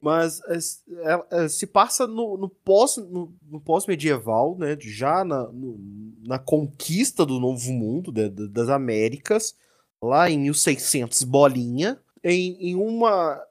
[0.00, 0.56] mas é,
[1.12, 5.78] é, é, se passa no, no pós no, no, pós medieval, né, já na, no,
[6.24, 9.54] na conquista do Novo Mundo de, de, das Américas,
[10.02, 13.44] lá em 1600 bolinha, em, em uma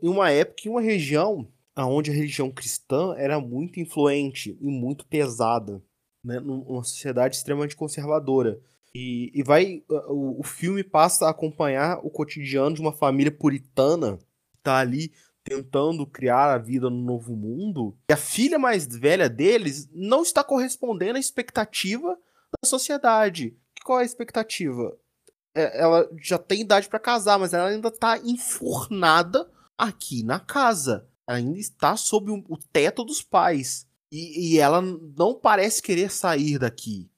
[0.00, 5.04] em uma época, em uma região onde a religião cristã era muito influente e muito
[5.06, 5.82] pesada
[6.24, 8.60] né, numa sociedade extremamente conservadora.
[8.94, 9.82] E, e vai.
[9.88, 14.18] O, o filme passa a acompanhar o cotidiano de uma família puritana
[14.52, 15.12] que tá ali
[15.44, 17.96] tentando criar a vida no novo mundo.
[18.08, 22.16] E a filha mais velha deles não está correspondendo à expectativa
[22.50, 23.56] da sociedade.
[23.84, 24.96] Qual é a expectativa?
[25.54, 31.06] É, ela já tem idade para casar, mas ela ainda está enfurnada aqui na casa.
[31.26, 33.86] Ainda está sob o teto dos pais.
[34.12, 37.10] E, e ela não parece querer sair daqui.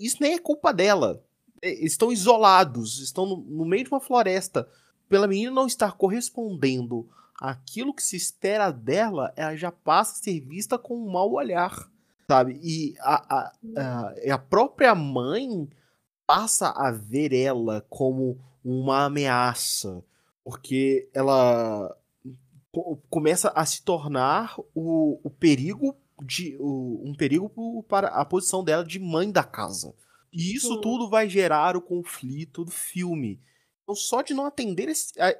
[0.00, 1.22] Isso nem é culpa dela.
[1.62, 4.68] Estão isolados, estão no, no meio de uma floresta.
[5.08, 7.08] Pela menina não estar correspondendo
[7.40, 11.88] àquilo que se espera dela, ela já passa a ser vista com um mau olhar,
[12.28, 12.58] sabe?
[12.60, 15.68] E a, a, a, a própria mãe
[16.26, 20.02] passa a ver ela como uma ameaça,
[20.42, 21.96] porque ela
[23.08, 28.84] começa a se tornar o, o perigo de o, um perigo para a posição dela
[28.84, 29.94] de mãe da casa.
[30.32, 30.80] E isso Sim.
[30.80, 33.40] tudo vai gerar o conflito do filme.
[33.82, 34.88] Então, só de não atender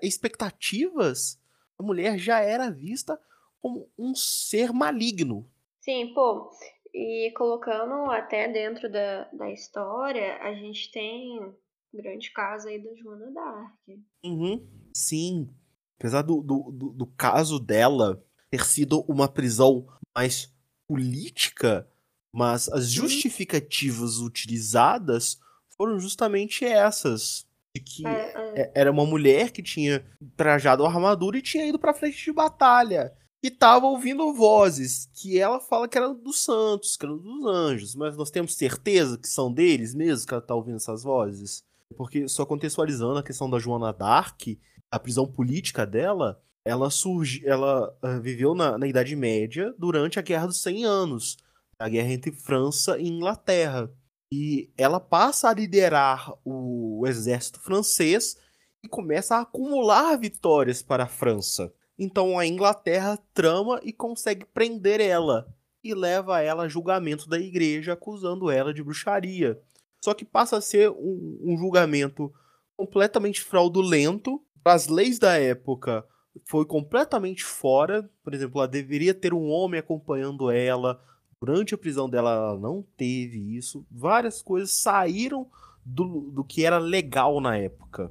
[0.03, 1.41] expectativas,
[1.79, 3.21] a mulher já era vista
[3.61, 5.51] como um ser maligno.
[5.81, 6.51] Sim, pô.
[6.95, 11.55] E colocando até dentro da, da história, a gente tem um
[11.93, 14.03] grande caso aí da Joana d'Arc.
[14.25, 15.51] Uhum, sim.
[15.99, 20.56] Apesar do, do, do, do caso dela ter sido uma prisão mais
[20.89, 21.89] política,
[22.33, 25.39] mas as justificativas utilizadas
[25.77, 27.47] foram justamente essas.
[27.75, 28.61] De que é, é.
[28.63, 30.05] é era uma mulher que tinha
[30.37, 33.13] trajado a armadura e tinha ido pra frente de batalha.
[33.43, 37.95] E tava ouvindo vozes que ela fala que eram dos santos, que eram dos anjos.
[37.95, 41.63] Mas nós temos certeza que são deles mesmo que ela tá ouvindo essas vozes?
[41.97, 44.43] Porque, só contextualizando a questão da Joana Dark,
[44.91, 50.23] a prisão política dela, ela surge, ela uh, viveu na, na, Idade Média durante a
[50.23, 51.37] Guerra dos 100 Anos,
[51.79, 53.89] a guerra entre França e Inglaterra.
[54.33, 58.37] E ela passa a liderar o, o exército francês
[58.83, 61.73] e começa a acumular vitórias para a França.
[61.97, 65.47] Então a Inglaterra trama e consegue prender ela
[65.85, 69.57] e leva ela a julgamento da igreja, acusando ela de bruxaria.
[70.05, 72.33] Só que passa a ser um, um julgamento
[72.77, 74.43] completamente fraudulento.
[74.65, 76.05] As leis da época
[76.45, 78.09] foi completamente fora.
[78.23, 81.03] Por exemplo, ela deveria ter um homem acompanhando ela.
[81.41, 83.85] Durante a prisão dela, ela não teve isso.
[83.91, 85.47] Várias coisas saíram
[85.85, 88.11] do, do que era legal na época.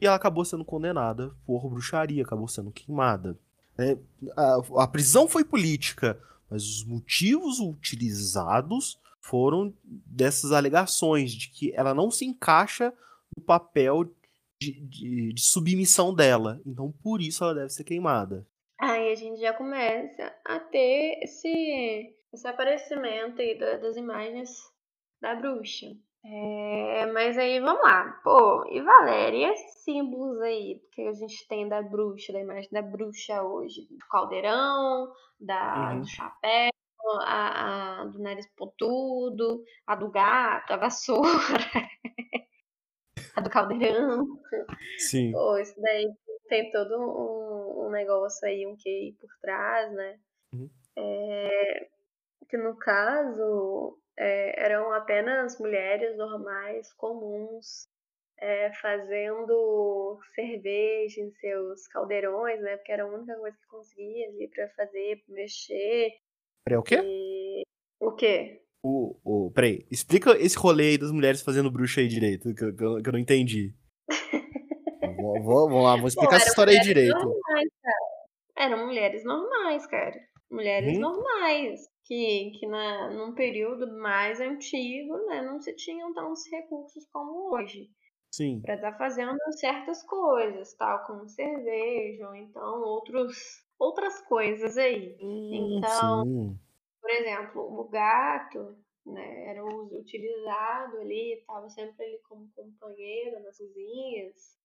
[0.00, 3.38] E ela acabou sendo condenada por bruxaria, acabou sendo queimada.
[3.78, 3.96] É,
[4.36, 6.18] a, a prisão foi política,
[6.50, 12.92] Mas os motivos utilizados foram dessas alegações de que ela não se encaixa
[13.36, 14.12] no papel
[14.62, 16.60] de, de, de submissão dela.
[16.66, 18.46] Então, por isso ela deve ser queimada.
[18.80, 24.50] Aí a gente já começa a ter esse, esse aparecimento aí das imagens
[25.20, 25.86] da bruxa.
[26.24, 28.20] É, mas aí vamos lá.
[28.22, 32.70] Pô, e Valéria, e esses símbolos aí que a gente tem da bruxa, da imagem
[32.70, 33.82] da bruxa hoje?
[33.90, 36.00] Do caldeirão, da, uhum.
[36.00, 36.70] do chapéu,
[37.20, 41.28] a, a, do nariz pontudo, a do gato, a vassoura,
[43.40, 44.26] do caldeirão.
[44.98, 45.32] Sim.
[45.32, 46.12] Pô, isso daí
[46.48, 50.18] tem todo um, um negócio aí, um QI por trás, né?
[50.52, 50.68] Uhum.
[50.96, 51.88] É,
[52.48, 57.88] que no caso é, eram apenas mulheres normais, comuns,
[58.38, 62.76] é, fazendo cerveja em seus caldeirões, né?
[62.76, 66.10] Porque era a única coisa que conseguia ali para fazer, pra mexer.
[66.64, 67.00] Peraí, o quê?
[67.02, 67.62] E...
[68.00, 68.61] O quê?
[68.82, 72.74] O, o, peraí, explica esse rolê aí das mulheres fazendo bruxa aí direito, que, eu,
[73.00, 73.72] que eu não entendi.
[75.16, 77.14] vou, vou, vamos lá, vou explicar Pô, essa história aí direito.
[77.14, 77.68] Normais,
[78.56, 80.18] eram mulheres normais, cara.
[80.50, 81.00] Mulheres hum?
[81.00, 81.80] normais.
[82.04, 87.88] Que, que na, num período mais antigo, né, não se tinham tantos recursos como hoje.
[88.34, 88.60] Sim.
[88.60, 93.36] Para estar tá fazendo certas coisas, tal como cerveja, ou então outros,
[93.78, 95.16] outras coisas aí.
[95.22, 96.58] Hum, então, sim.
[97.02, 104.62] Por exemplo, o gato, né, era utilizado ali, estava sempre ali como companheiro nas cozinhas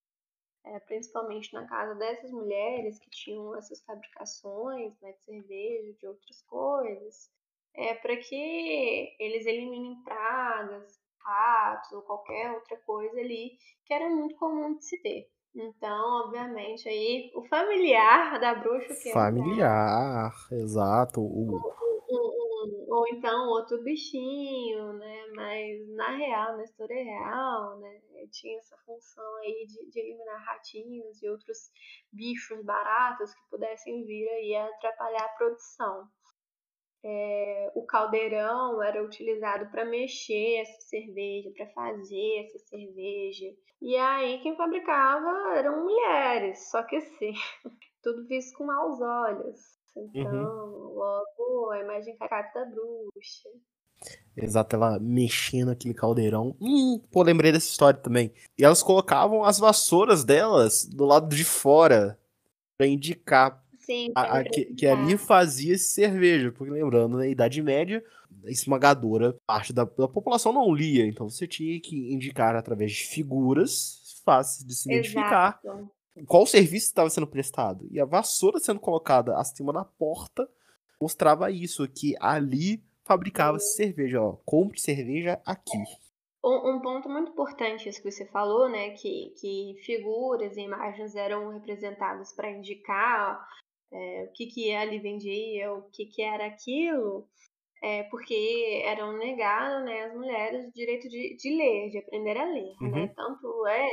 [0.73, 6.41] é, principalmente na casa dessas mulheres que tinham essas fabricações né, de cerveja, de outras
[6.43, 7.29] coisas,
[7.73, 14.35] é para que eles eliminem pragas, ratos ou qualquer outra coisa ali que era muito
[14.35, 15.29] comum de se ter.
[15.55, 21.21] Então, obviamente, aí o familiar da bruxa que familiar, exato.
[21.21, 21.57] O,
[22.87, 25.27] ou então outro bichinho, né?
[25.35, 27.99] Mas na real, na história real, né?
[28.31, 31.69] Tinha essa função aí de, de eliminar ratinhos e outros
[32.11, 36.07] bichos baratos que pudessem vir aí atrapalhar a produção.
[37.03, 43.53] É, o caldeirão era utilizado para mexer essa cerveja, para fazer essa cerveja.
[43.81, 47.33] E aí quem fabricava eram mulheres, só que assim,
[48.01, 49.76] tudo visto com maus olhos.
[49.97, 50.11] Uhum.
[50.13, 50.93] Então, uhum.
[50.93, 53.49] logo a imagem caricata da bruxa.
[54.35, 56.55] Exato, ela mexendo aquele caldeirão.
[56.61, 58.31] Hum, pô, lembrei dessa história também.
[58.57, 62.19] E elas colocavam as vassouras delas do lado de fora
[62.77, 66.51] para indicar Sim, a, a, que, que, ali fazia cerveja.
[66.51, 68.03] Porque lembrando, na Idade Média,
[68.45, 71.07] a esmagadora parte da, da, população não lia.
[71.07, 76.87] Então você tinha que indicar através de figuras fáceis de se identificar Exato qual serviço
[76.87, 77.87] estava sendo prestado.
[77.91, 80.49] E a vassoura sendo colocada acima da porta
[81.01, 85.77] mostrava isso, que ali fabricava cerveja, ó, compre cerveja aqui.
[86.43, 91.15] Um, um, ponto muito importante isso que você falou, né, que, que figuras e imagens
[91.15, 93.45] eram representadas para indicar
[93.91, 97.27] é, o que, que ali vendia, o que, que era aquilo,
[97.81, 102.45] é, porque eram negados né, às mulheres o direito de, de ler, de aprender a
[102.45, 102.75] ler.
[102.81, 102.87] Né.
[102.87, 102.91] Uhum.
[102.91, 103.13] Né?
[103.15, 103.87] Tanto é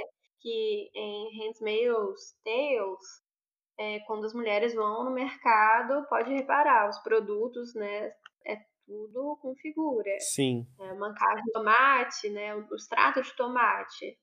[0.44, 3.24] que em Handmaid's Tales,
[3.78, 8.12] é, quando as mulheres vão no mercado, pode reparar, os produtos, né,
[8.46, 10.10] é tudo com figura.
[10.20, 10.66] Sim.
[10.78, 14.18] É uma caixa de tomate, né, o extrato de tomate,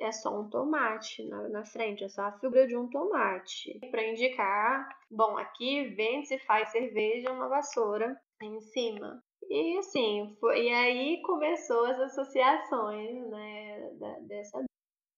[0.00, 3.78] é só um tomate na, na frente, é só a figura de um tomate.
[3.90, 9.22] Para indicar, bom, aqui vende se faz cerveja uma vassoura em cima.
[9.48, 14.64] E assim, foi, e aí começou as associações, né, da, dessa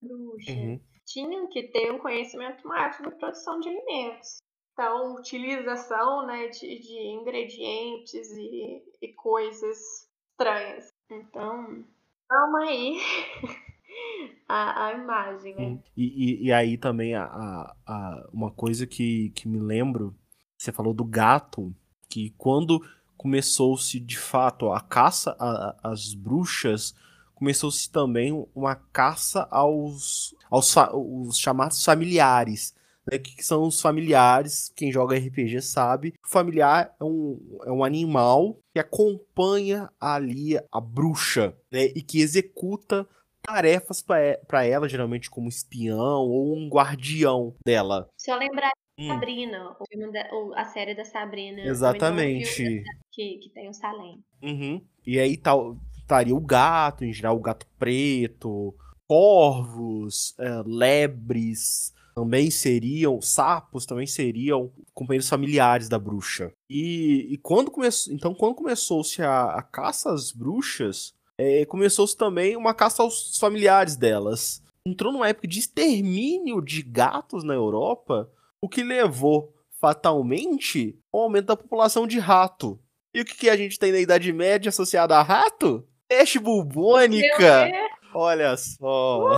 [0.01, 0.81] bruxa, uhum.
[1.07, 4.39] tinham que ter um conhecimento máximo da produção de alimentos.
[4.73, 10.89] Então, utilização né, de, de ingredientes e, e coisas estranhas.
[11.11, 11.85] Então,
[12.29, 12.97] calma aí
[14.49, 15.55] a, a imagem.
[15.57, 15.83] Né?
[15.97, 20.15] E, e, e, aí também a, a, a, uma coisa que, que me lembro,
[20.57, 21.75] você falou do gato,
[22.09, 22.81] que quando
[23.17, 25.37] começou-se de fato a caça
[25.83, 26.95] às bruxas
[27.39, 32.75] começou-se também uma caça aos, aos os chamados familiares.
[33.11, 33.17] Né?
[33.17, 34.73] O que são os familiares?
[34.75, 36.15] Quem joga RPG sabe.
[36.25, 41.85] O familiar é um, é um animal que acompanha ali a bruxa né?
[41.95, 43.09] e que executa
[43.41, 48.11] tarefas para ela, geralmente como espião ou um guardião dela.
[48.19, 49.07] Só lembrar hum.
[49.07, 51.63] Sabrina, o filme da, a série da Sabrina.
[51.63, 52.83] Exatamente.
[53.13, 54.23] Que, que tem o Salem.
[54.43, 54.85] Uhum.
[55.07, 55.77] E aí tal,
[56.09, 58.75] estaria o gato, em geral o gato preto,
[59.07, 66.51] corvos, é, lebres, também seriam, sapos também seriam companheiros familiares da bruxa.
[66.69, 72.57] E, e quando começou, então quando começou-se a, a, caça às bruxas, é, começou-se também
[72.57, 74.63] uma caça aos familiares delas.
[74.85, 78.29] Entrou numa época de extermínio de gatos na Europa,
[78.61, 82.81] o que levou fatalmente ao aumento da população de rato.
[83.15, 85.87] E o que, que a gente tem na Idade Média associado a rato?
[86.09, 87.71] Peste bubônica!
[88.15, 89.37] Olha só!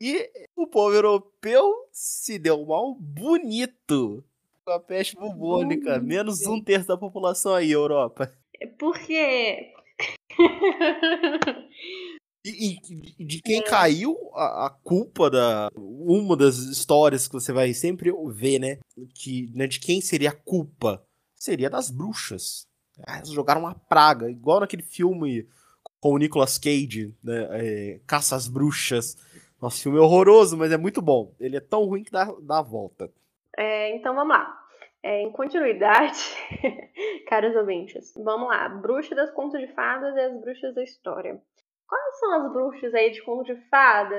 [0.00, 4.24] E o povo europeu se deu mal bonito
[4.64, 6.00] com a peste bubônica.
[6.00, 8.32] Menos um terço da população aí, Europa.
[8.78, 9.72] Por quê?
[12.44, 12.76] E,
[13.18, 13.62] e, de quem é.
[13.62, 15.68] caiu a, a, culpa da.
[15.76, 18.78] Uma das histórias que você vai sempre ver, né?
[19.14, 21.04] Que, né, de quem seria a culpa?
[21.36, 22.66] Seria das bruxas.
[23.06, 25.48] Ah, jogaram uma praga, igual naquele filme
[26.00, 27.48] com o Nicolas Cage, né?
[27.50, 29.16] É, Caça às Bruxas
[29.62, 31.32] nosso filme é horroroso, mas é muito bom.
[31.38, 33.08] Ele é tão ruim que dá, dá a volta.
[33.56, 34.60] É, então vamos lá.
[35.00, 36.18] É, em continuidade,
[37.28, 38.68] caros ouvintes, vamos lá.
[38.68, 41.40] Bruxa das contos de fadas e as bruxas da história.
[41.86, 44.16] Quais são as bruxas aí de conto de fada?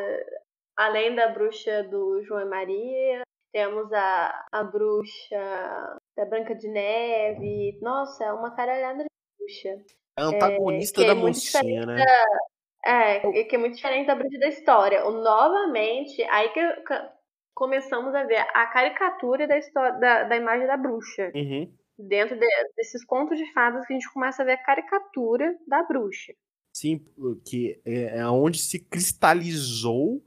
[0.78, 3.24] Além da bruxa do João e Maria,
[3.54, 7.78] temos a, a bruxa da Branca de Neve.
[7.82, 9.70] Nossa, é uma caralhada de bruxa.
[10.18, 12.04] É a antagonista é, da é mocinha, né?
[12.04, 15.06] Da, é, que é muito diferente da bruxa da história.
[15.06, 16.60] O, novamente, aí que
[17.54, 21.32] começamos a ver a caricatura da, história, da, da imagem da bruxa.
[21.36, 21.72] Uhum.
[21.98, 22.46] Dentro de,
[22.76, 26.34] desses contos de fadas que a gente começa a ver a caricatura da bruxa.
[26.76, 27.06] Sim,
[27.48, 30.24] que é, é onde se cristalizou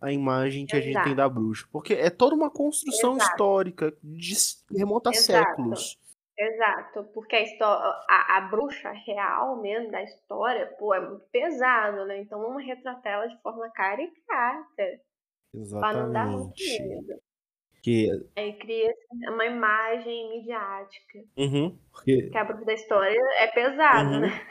[0.00, 0.88] a imagem que Exato.
[0.88, 1.66] a gente tem da bruxa.
[1.70, 3.30] Porque é toda uma construção Exato.
[3.30, 4.34] histórica de
[4.76, 5.46] remonta a Exato.
[5.46, 5.98] séculos.
[6.38, 12.06] Exato, porque a, história, a, a, bruxa real mesmo da história, pô, é muito pesado,
[12.06, 12.18] né?
[12.22, 15.00] Então vamos retratar ela de forma caricata.
[15.52, 15.80] Exatamente.
[15.80, 17.20] Pra não dar muito medo.
[17.82, 18.08] Que...
[18.36, 18.94] Aí cria
[19.28, 21.18] uma imagem midiática.
[21.36, 22.30] Uhum, porque...
[22.30, 24.20] Que a bruxa da história é pesado, uhum.
[24.20, 24.46] né?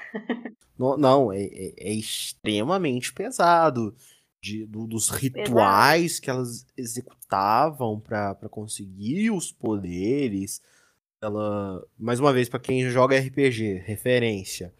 [0.77, 3.93] Não, não é, é, é, extremamente pesado.
[4.41, 6.21] De, do, dos rituais pesado.
[6.21, 10.61] que elas executavam para conseguir os poderes
[11.21, 14.73] ela, mais uma vez, para quem joga RPG, referência.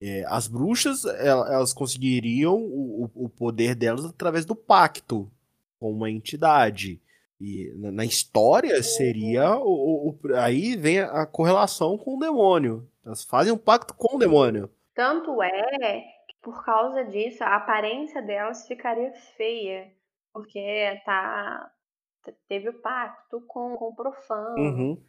[0.00, 5.30] É, as bruxas, elas conseguiriam o, o poder delas através do pacto
[5.78, 7.00] com uma entidade.
[7.40, 12.88] E na, história seria o, o, aí vem a correlação com o demônio.
[13.04, 14.68] Elas fazem um pacto com o demônio.
[14.94, 19.92] Tanto é por causa disso a aparência delas ficaria feia,
[20.32, 21.72] porque tá
[22.46, 24.56] teve o pacto com, com o profano.
[24.58, 25.02] Uhum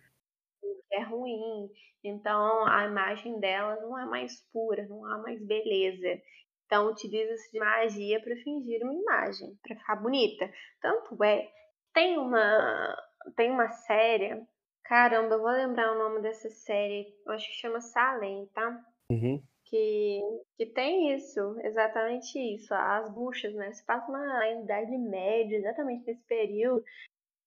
[0.92, 1.70] é ruim.
[2.04, 6.22] Então a imagem dela não é mais pura, não há mais beleza.
[6.66, 10.52] Então utiliza-se de magia para fingir uma imagem, para ficar bonita.
[10.82, 11.50] Tanto é,
[11.94, 12.96] tem uma
[13.36, 14.42] tem uma série,
[14.86, 18.82] caramba, eu vou lembrar o nome dessa série, eu acho que chama Salem, tá?
[19.12, 19.44] Uhum.
[19.70, 20.20] Que,
[20.58, 22.74] que tem isso, exatamente isso.
[22.74, 23.72] As buchas, né?
[23.72, 26.84] Se passa na Idade Média, exatamente nesse período,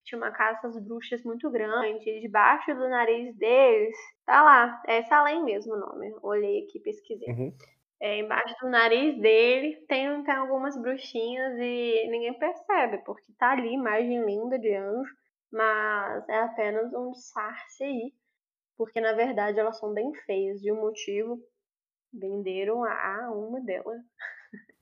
[0.04, 3.96] tinha uma caça às bruxas muito grande, debaixo do nariz deles,
[4.26, 7.28] tá lá, é Salem mesmo o nome, olhei aqui, pesquisei.
[7.28, 7.52] Uhum.
[8.00, 13.74] É, embaixo do nariz dele tem, tem algumas bruxinhas e ninguém percebe, porque tá ali,
[13.74, 15.14] imagem linda de anjo,
[15.52, 18.12] mas é apenas um disfarce aí,
[18.76, 21.38] porque na verdade elas são bem feias, de um motivo
[22.12, 24.00] venderam a uma delas.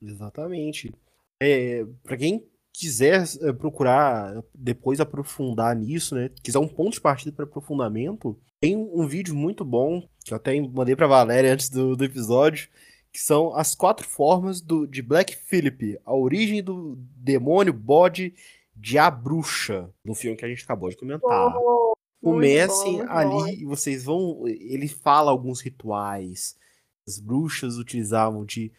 [0.01, 0.93] Exatamente.
[1.41, 6.29] É, para quem quiser eh, procurar depois aprofundar nisso, né?
[6.41, 10.59] Quiser um ponto de partida para aprofundamento, tem um vídeo muito bom que eu até
[10.61, 12.69] mandei para Valéria antes do, do episódio,
[13.11, 18.33] que são as quatro formas do, de Black Phillip, a origem do demônio bode
[18.75, 21.55] de a bruxa, no filme que a gente acabou de comentar.
[21.55, 24.47] Oh, Comecem ali e vocês vão.
[24.47, 26.55] Ele fala alguns rituais.
[27.07, 28.71] As bruxas utilizavam de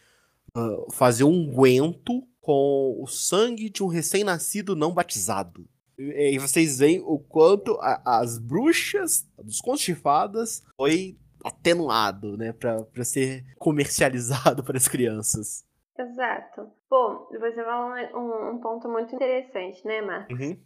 [0.55, 5.67] uh, fazer um unguento com o sangue de um recém-nascido não batizado.
[5.97, 12.53] E vocês veem o quanto a, as bruxas dos contos de fadas foi atenuado, né,
[12.53, 15.65] para ser comercializado para as crianças.
[15.97, 16.71] Exato.
[16.89, 20.39] Pô, você falou um, um ponto muito interessante, né, Marcos?
[20.39, 20.57] Uhum.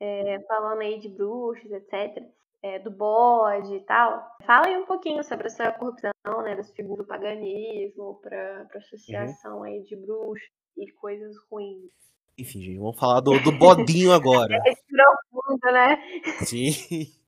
[0.00, 2.24] É, falando aí de bruxas, etc.,
[2.62, 4.36] é, do bode e tal.
[4.44, 9.62] Fala aí um pouquinho sobre essa corrupção, né, das figuras do paganismo para associação uhum.
[9.64, 11.90] aí de bruxos e coisas ruins.
[12.38, 14.54] Enfim, gente, vamos falar do, do bodinho agora.
[14.64, 15.98] é profundo, né?
[16.44, 16.72] Sim.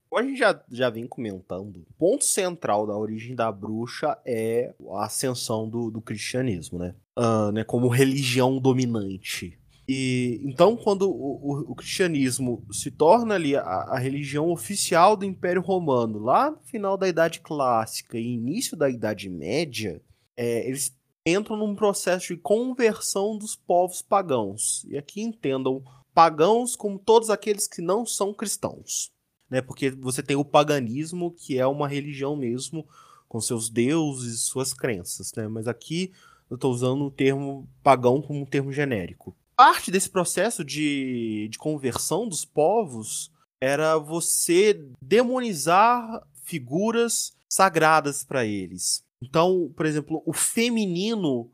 [0.09, 4.75] Como a gente já, já vem comentando, o ponto central da origem da bruxa é
[4.93, 6.97] a ascensão do, do cristianismo, né?
[7.17, 7.63] Uh, né?
[7.63, 9.60] Como religião dominante.
[9.93, 15.25] E então, quando o, o, o cristianismo se torna ali a, a, religião oficial do
[15.25, 20.01] Império Romano, lá no final da Idade Clássica e início da Idade Média,
[20.37, 24.85] é, eles entram num processo de conversão dos povos pagãos.
[24.89, 25.83] E aqui entendam
[26.15, 29.11] pagãos como todos aqueles que não são cristãos.
[29.51, 29.61] Né?
[29.61, 32.87] Porque você tem o paganismo, que é uma religião mesmo,
[33.29, 35.33] com seus deuses, suas crenças.
[35.35, 35.49] Né?
[35.49, 36.13] Mas aqui
[36.49, 41.59] eu estou usando o termo pagão como um termo genérico parte desse processo de, de
[41.59, 43.31] conversão dos povos
[43.61, 49.05] era você demonizar figuras sagradas para eles.
[49.21, 51.53] Então, por exemplo, o feminino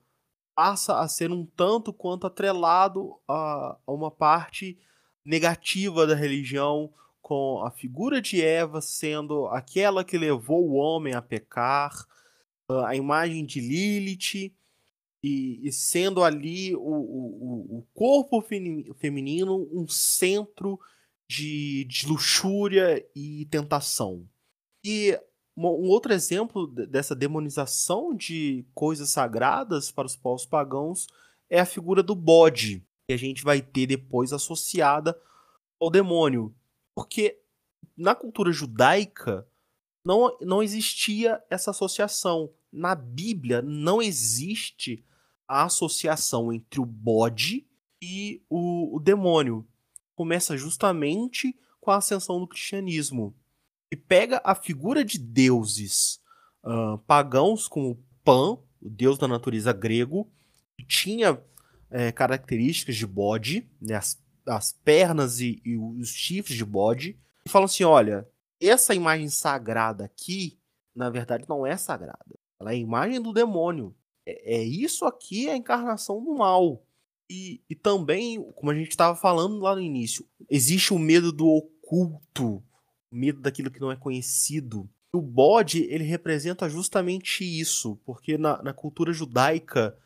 [0.55, 4.79] passa a ser um tanto quanto atrelado a, a uma parte
[5.25, 11.21] negativa da religião, com a figura de Eva sendo aquela que levou o homem a
[11.21, 12.07] pecar,
[12.87, 14.55] a imagem de Lilith
[15.23, 20.79] e, e sendo ali o, o, o corpo feminino um centro
[21.29, 24.29] de, de luxúria e tentação.
[24.85, 25.19] E
[25.57, 31.07] um outro exemplo dessa demonização de coisas sagradas para os povos pagãos
[31.49, 35.19] é a figura do bode, que a gente vai ter depois associada
[35.81, 36.55] ao demônio.
[36.95, 37.41] Porque
[37.97, 39.47] na cultura judaica
[40.07, 42.53] não, não existia essa associação.
[42.73, 45.05] Na Bíblia não existe
[45.49, 47.67] a associação entre o bode
[48.01, 49.67] e o, o demônio.
[50.15, 53.35] Começa justamente com a ascensão do cristianismo.
[53.91, 56.21] E pega a figura de deuses
[56.63, 60.31] uh, pagãos, como Pan, o deus da natureza grego,
[60.79, 61.43] que tinha
[61.91, 67.49] é, características de bode, né, as, as pernas e, e os chifres de bode, e
[67.49, 68.29] falam assim: olha,
[68.61, 70.59] essa imagem sagrada aqui,
[70.95, 72.39] na verdade, não é sagrada.
[72.59, 73.95] Ela é a imagem do demônio.
[74.25, 76.83] É, é isso aqui é a encarnação do mal.
[77.29, 81.47] E, e também, como a gente estava falando lá no início, existe o medo do
[81.47, 82.63] oculto,
[83.11, 84.89] o medo daquilo que não é conhecido.
[85.13, 89.97] O bode, ele representa justamente isso, porque na, na cultura judaica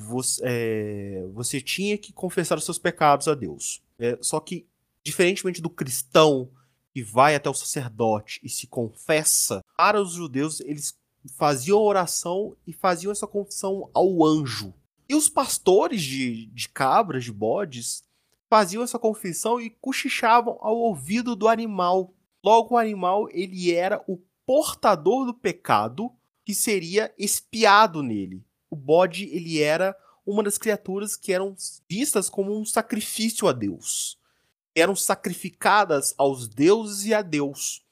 [0.00, 3.82] você, é, você, tinha que confessar os seus pecados a Deus.
[3.98, 4.66] É, só que,
[5.04, 6.50] diferentemente do cristão
[6.98, 10.98] que vai até o sacerdote e se confessa, para os judeus, eles
[11.36, 14.74] faziam oração e faziam essa confissão ao anjo.
[15.08, 18.02] E os pastores de, de cabras, de bodes,
[18.50, 22.12] faziam essa confissão e cochichavam ao ouvido do animal.
[22.44, 26.10] Logo, o animal ele era o portador do pecado
[26.44, 28.44] que seria espiado nele.
[28.68, 29.96] O bode ele era
[30.26, 31.54] uma das criaturas que eram
[31.88, 34.17] vistas como um sacrifício a Deus.
[34.78, 37.84] Eram sacrificadas aos deuses e a Deus.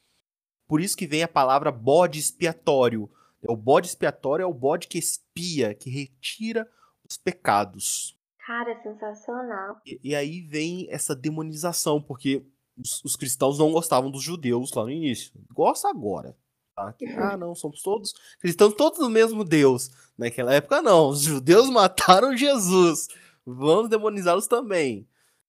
[0.66, 3.10] Por isso que vem a palavra bode expiatório,
[3.48, 6.68] o bode expiatório é o bode que expia, que retira
[7.08, 8.16] os pecados.
[8.44, 9.80] Cara, é sensacional.
[9.86, 12.44] E, e aí vem essa demonização, porque
[12.76, 15.32] os, os, cristãos não gostavam dos judeus lá no início.
[15.52, 16.36] Gosta agora.
[16.74, 16.92] Tá?
[16.92, 19.90] Que, ah, não, somos todos cristãos, todos do mesmo Deus.
[20.16, 21.08] Naquela época, não.
[21.08, 23.08] Os judeus mataram Jesus.
[23.44, 25.08] Vamos demonizá-los também.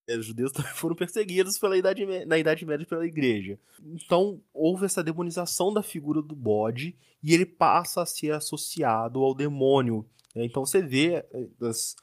[0.10, 3.60] Os judeus também foram perseguidos pela idade, na Idade Média pela igreja.
[3.82, 9.36] Então, houve essa demonização da figura do bode e ele passa a ser associado ao
[9.36, 10.08] demônio.
[10.36, 10.46] Né?
[10.46, 11.96] Então, você vê eh, as,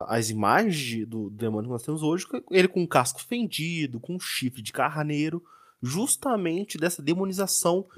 [0.00, 4.20] as imagens do demônio que nós temos hoje, ele com um casco fendido, com um
[4.20, 5.42] chifre de carneiro,
[5.82, 7.88] justamente dessa demonização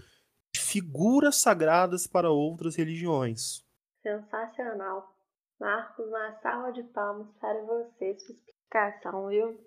[0.53, 3.65] de figuras sagradas para outras religiões.
[4.03, 5.13] Sensacional.
[5.61, 8.17] Marcos, uma salva de palmas para você,
[8.71, 9.59] classificação, viu?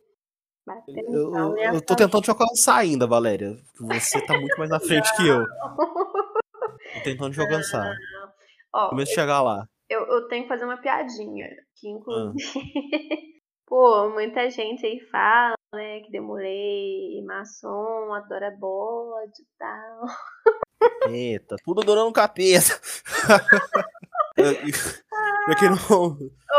[0.88, 3.56] Eu, eu, eu tô tentando te alcançar ainda, Valéria.
[3.80, 5.46] Você tá muito mais na frente que eu.
[5.46, 7.96] Tô tentando te alcançar.
[8.74, 9.66] Ó, Começo a chegar lá.
[9.90, 11.48] Eu, eu tenho que fazer uma piadinha.
[11.76, 12.60] Que inclusive.
[12.60, 13.38] Ah.
[13.66, 20.06] Pô, muita gente aí fala, né, que demorei, maçom, adora bode e tal.
[21.12, 22.80] Eita, tudo adorando capeta.
[25.46, 26.18] pra quem não,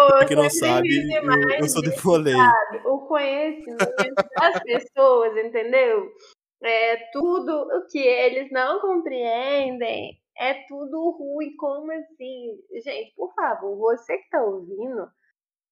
[0.09, 1.23] pra quem não sabe, eu,
[1.59, 2.35] eu sou de folei.
[2.85, 6.11] O conhecimento das pessoas, entendeu?
[6.63, 10.21] É tudo o que eles não compreendem.
[10.37, 12.61] É tudo ruim, como assim?
[12.85, 15.09] Gente, por favor, você que tá ouvindo,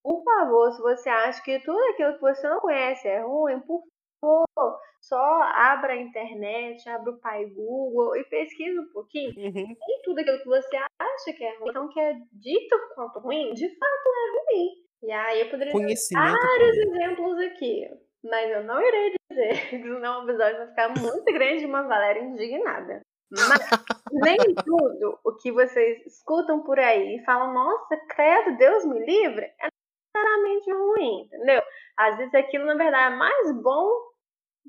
[0.02, 3.82] por favor, se você acha que tudo aquilo que você não conhece é ruim, por
[4.20, 4.78] favor,
[5.08, 9.32] só abra a internet, abra o pai Google e pesquisa um pouquinho.
[9.36, 9.76] Uhum.
[9.88, 13.52] E tudo aquilo que você acha que é ruim, então que é dito quanto ruim,
[13.54, 14.86] de fato é ruim.
[15.02, 17.88] E aí eu poderia dar vários exemplos aqui.
[18.24, 22.22] Mas eu não irei dizer, senão o episódio vai ficar muito grande de uma Valéria
[22.22, 23.00] indignada.
[23.30, 23.70] Mas
[24.12, 29.44] nem tudo o que vocês escutam por aí e falam, nossa, credo, Deus me livre,
[29.60, 29.68] é
[30.16, 31.62] necessariamente ruim, entendeu?
[31.96, 34.05] Às vezes aquilo, na verdade, é mais bom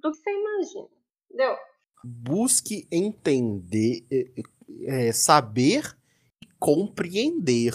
[0.02, 0.88] do que você imagina,
[1.26, 1.56] entendeu?
[2.04, 4.06] Busque entender,
[4.86, 5.96] é, saber
[6.42, 7.74] e compreender.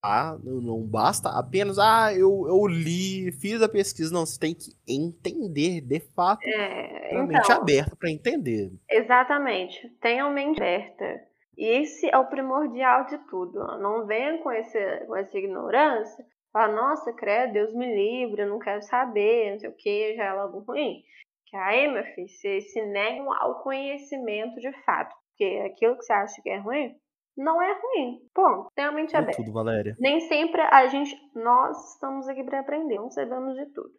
[0.00, 0.38] Tá?
[0.42, 4.14] Não, não basta apenas, ah, eu, eu li, fiz a pesquisa.
[4.14, 6.46] Não, você tem que entender de fato.
[6.46, 8.70] É, a mente então, aberta para entender.
[8.88, 9.88] Exatamente.
[10.00, 11.20] Tenha a mente aberta.
[11.56, 13.58] E esse é o primordial de tudo.
[13.78, 16.24] Não venha com, esse, com essa ignorância.
[16.52, 20.24] Fala, nossa, credo, Deus me livre, eu não quero saber, não sei o que, já
[20.24, 21.02] é logo ruim.
[21.50, 25.14] Que meu filho, você se nega ao conhecimento de fato.
[25.30, 26.94] Porque aquilo que você acha que é ruim,
[27.36, 28.18] não é ruim.
[28.34, 28.68] Ponto.
[28.74, 29.36] Tenha a mente É aberta.
[29.42, 29.94] tudo, Valéria.
[29.98, 33.90] Nem sempre a gente, nós estamos aqui para aprender, não sabemos de tudo.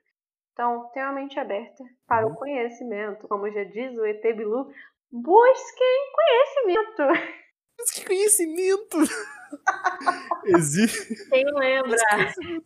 [0.54, 2.34] Então, tenha a mente aberta para Uhum.
[2.34, 3.28] o conhecimento.
[3.30, 4.70] Como já diz o ET Bilu,
[5.10, 7.30] busquem conhecimento.
[7.80, 8.98] Mas que conhecimento!
[10.46, 11.30] Existe.
[11.30, 11.98] Quem lembra?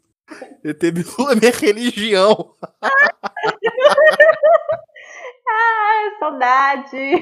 [0.65, 2.55] ET Bilu é minha religião.
[5.53, 7.21] Ai, saudade.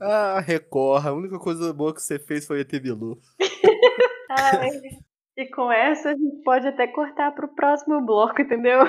[0.00, 1.10] Ah, recorra.
[1.10, 3.18] A única coisa boa que você fez foi ET Bilu.
[4.30, 4.70] Ai.
[5.36, 8.80] E com essa a gente pode até cortar para o próximo bloco, entendeu?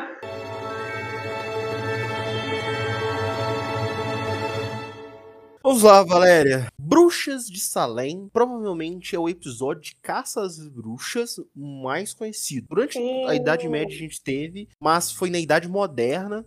[5.64, 6.68] Vamos lá, Valéria.
[6.78, 12.68] Bruxas de Salem provavelmente é o episódio de caça às bruxas mais conhecido.
[12.70, 13.34] Durante a Sim.
[13.34, 16.46] Idade Média a gente teve, mas foi na Idade Moderna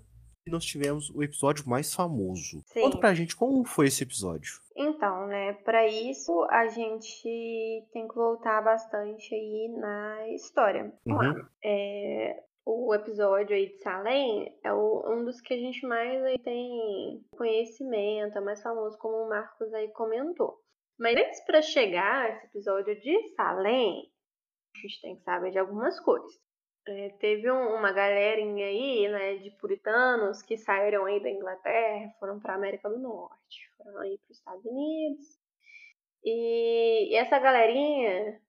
[0.51, 2.63] nós tivemos o episódio mais famoso.
[2.67, 2.83] Sim.
[2.83, 4.53] Conta pra gente como foi esse episódio.
[4.77, 10.93] Então, né, para isso a gente tem que voltar bastante aí na história.
[11.07, 11.31] Lá.
[11.31, 11.47] Uhum.
[11.65, 16.39] É, o episódio aí de Salem é o- um dos que a gente mais aí
[16.39, 20.59] tem conhecimento, é mais famoso, como o Marcos aí comentou.
[20.99, 24.11] Mas antes para chegar a esse episódio de Salem,
[24.75, 26.33] a gente tem que saber de algumas coisas.
[26.89, 32.39] É, teve um- uma galerinha aí, né, de puritanos que saíram aí da Inglaterra, foram
[32.39, 35.39] para América do Norte, foram aí para os Estados Unidos.
[36.25, 38.41] E, e essa galerinha,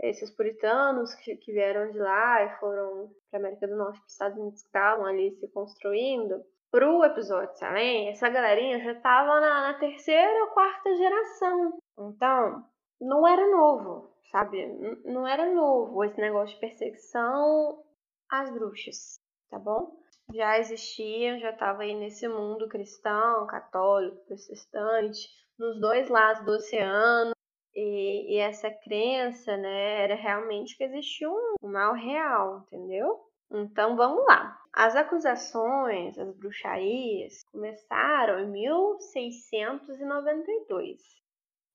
[0.00, 4.12] esses puritanos que, que vieram de lá e foram para América do Norte, para os
[4.12, 9.40] Estados Unidos, que estavam ali se construindo, pro episódio de Salem, essa galerinha já estava
[9.40, 11.78] na, na terceira ou quarta geração.
[11.98, 12.64] Então,
[13.00, 14.66] não era novo, sabe?
[15.04, 17.82] Não era novo esse negócio de perseguição
[18.30, 19.18] às bruxas,
[19.50, 19.98] tá bom?
[20.32, 25.28] Já existia, já estava aí nesse mundo cristão, católico, protestante,
[25.58, 27.32] nos dois lados do oceano.
[27.74, 33.20] E, e essa crença, né, era realmente que existia um, um mal real, entendeu?
[33.52, 34.56] Então vamos lá.
[34.72, 41.19] As acusações, as bruxarias, começaram em 1692.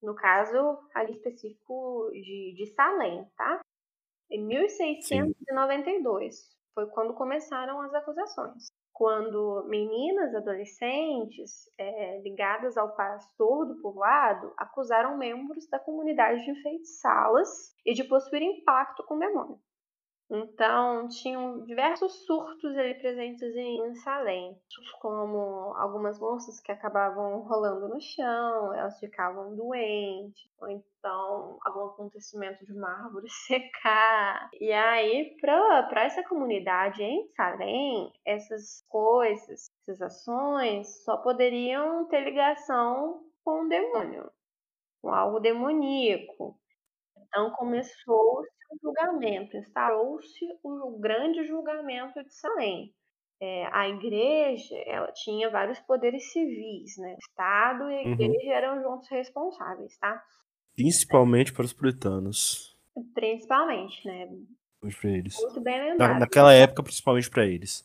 [0.05, 3.59] No caso ali específico de, de Salem, tá?
[4.29, 8.67] Em 1692 foi quando começaram as acusações.
[8.93, 17.75] Quando meninas adolescentes eh, ligadas ao pastor do povoado acusaram membros da comunidade de enfeitiçá-las
[17.83, 19.59] e de possuírem pacto com o demônio.
[20.29, 24.57] Então, tinham diversos surtos ali presentes em Salem,
[24.99, 32.65] como algumas moças que acabavam rolando no chão, elas ficavam doentes, ou então algum acontecimento
[32.65, 34.49] de uma árvore secar.
[34.59, 43.23] E aí, para essa comunidade em Salem, essas coisas, essas ações só poderiam ter ligação
[43.43, 44.31] com o demônio,
[45.03, 46.57] com algo demoníaco.
[47.27, 52.93] Então começou-se o julgamento, instaurou-se o grande julgamento de Salem.
[53.41, 57.13] É, a igreja ela tinha vários poderes civis, né?
[57.15, 58.11] O Estado e a Uhum.
[58.13, 60.23] igreja eram juntos responsáveis, tá?
[60.73, 62.77] Principalmente para os puritanos.
[63.13, 64.27] Principalmente, né?
[64.79, 65.35] Pra eles.
[65.41, 66.19] Muito bem Na- lembrado.
[66.19, 67.83] naquela época, principalmente para eles.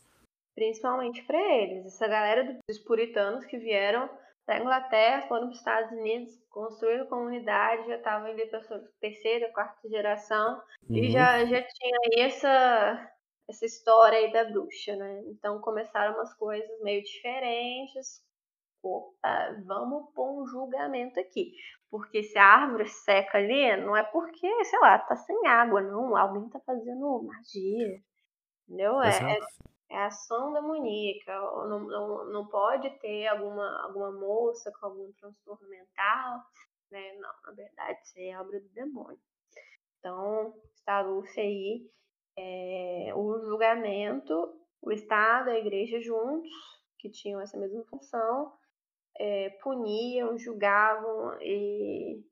[0.55, 1.87] Principalmente para eles.
[1.87, 4.09] Essa galera do- dos puritanos que vieram
[4.47, 9.53] da Inglaterra, foram para os Estados Unidos, construíram comunidade, já estavam ali para sua terceira,
[9.53, 10.61] quarta geração.
[10.89, 11.11] E Uhum.
[11.11, 13.13] já, já tinha aí essa,
[13.49, 15.23] essa história aí da bruxa, né?
[15.29, 18.23] Então começaram umas coisas meio diferentes.
[18.83, 21.53] Opa, vamos pôr um julgamento aqui.
[21.91, 26.17] Porque se a árvore seca ali, não é porque, sei lá, tá sem água, não.
[26.17, 28.01] Alguém tá fazendo magia.
[28.67, 29.03] Entendeu?
[29.03, 29.39] É,
[29.91, 31.33] É ação demoníaca.
[31.67, 36.41] Não, não, não pode ter alguma, alguma moça com algum transtorno mental.
[36.91, 37.13] Né?
[37.19, 39.21] Não, na verdade, isso aí é obra do demônio.
[39.99, 41.91] Então, instaurou-se aí
[42.39, 46.51] é, o julgamento, o Estado e a Igreja juntos,
[46.99, 48.53] que tinham essa mesma função,
[49.19, 52.25] é, puniam, julgavam e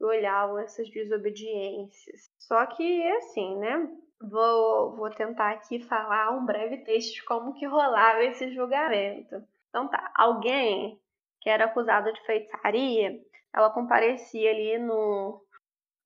[0.00, 2.30] olhavam essas desobediências.
[2.38, 3.88] Só que, assim, né?
[4.30, 9.36] Vou, vou tentar aqui falar um breve texto de como que rolava esse julgamento.
[9.68, 10.98] Então tá, alguém
[11.40, 13.20] que era acusado de feitiçaria,
[13.54, 15.44] ela comparecia ali no,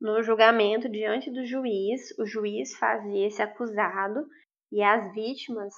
[0.01, 4.27] no julgamento diante do juiz, o juiz fazia esse acusado
[4.73, 5.75] e as vítimas,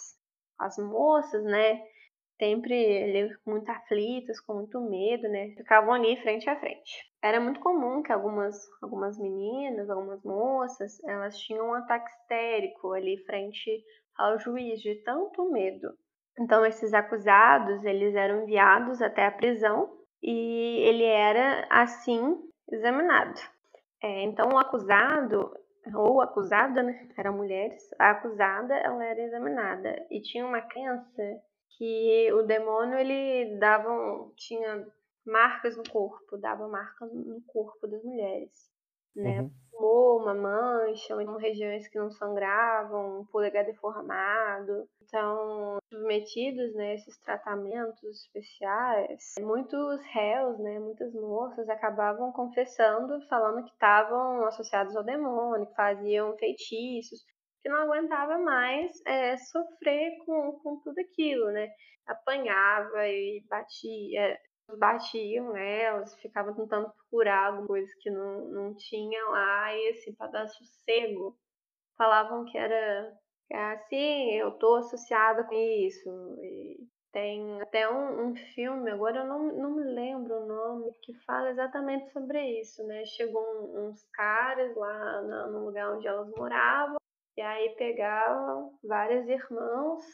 [0.58, 1.80] as moças, né,
[2.40, 7.04] sempre muito aflitas, com muito medo, né, ficavam ali frente a frente.
[7.22, 13.22] Era muito comum que algumas, algumas meninas, algumas moças, elas tinham um ataque histérico ali
[13.24, 13.84] frente
[14.16, 15.88] ao juiz, de tanto medo.
[16.38, 19.90] Então, esses acusados, eles eram enviados até a prisão
[20.22, 22.38] e ele era, assim,
[22.72, 23.38] examinado.
[24.02, 25.52] É, então, o acusado,
[25.94, 30.06] ou acusada, né, eram mulheres, a acusada, ela era examinada.
[30.10, 31.22] E tinha uma crença
[31.80, 33.88] que o demônio, ele dava,
[34.36, 34.86] tinha
[35.24, 38.70] marcas no corpo, dava marcas no corpo das mulheres,
[39.16, 39.40] né?
[39.40, 39.50] Uhum.
[40.20, 44.86] Uma mancha, ou então regiões que não sangravam, um polegar deformado.
[45.00, 53.64] Então, submetidos né, a esses tratamentos especiais, muitos réus, né, muitas moças acabavam confessando, falando
[53.64, 57.24] que estavam associados ao demônio, que faziam feitiços,
[57.62, 61.68] que não aguentava mais é, sofrer com, com tudo aquilo, né?
[62.06, 64.38] Apanhava e batia,
[64.78, 70.30] batiam elas, ficavam tentando procurar alguma coisa que não, não tinha lá, e assim, para
[70.30, 71.36] dar sossego,
[71.96, 73.12] falavam que era
[73.52, 76.08] assim, eu tô associada com isso.
[76.42, 81.12] E tem até um, um, filme, agora eu não, não me lembro o nome, que
[81.24, 83.04] fala exatamente sobre isso, né?
[83.04, 86.99] Chegou um, uns caras lá no lugar onde elas moravam,
[87.40, 90.04] e aí pegavam várias irmãs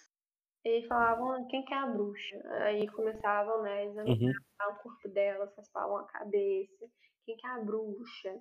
[0.64, 2.40] e falavam ah, quem que é a bruxa.
[2.62, 4.36] Aí começavam, né, a examinar
[4.68, 4.74] uhum.
[4.74, 6.86] o corpo delas, raspavam a cabeça,
[7.24, 8.32] quem que é a bruxa.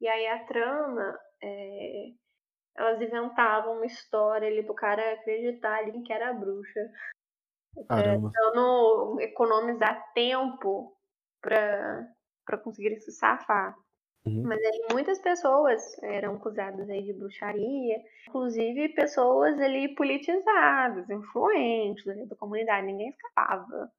[0.00, 2.06] E aí a trama, é,
[2.78, 6.80] elas inventavam uma história ali pro cara acreditar ali que era a bruxa.
[7.86, 8.32] Caramba.
[8.36, 10.96] É, não economizar tempo
[11.40, 12.08] pra,
[12.44, 13.72] pra conseguir se safar.
[14.26, 14.42] Uhum.
[14.46, 17.96] Mas aí muitas pessoas eram acusadas aí de bruxaria,
[18.28, 23.90] inclusive pessoas ali politizadas, influentes ali da comunidade, ninguém escapava.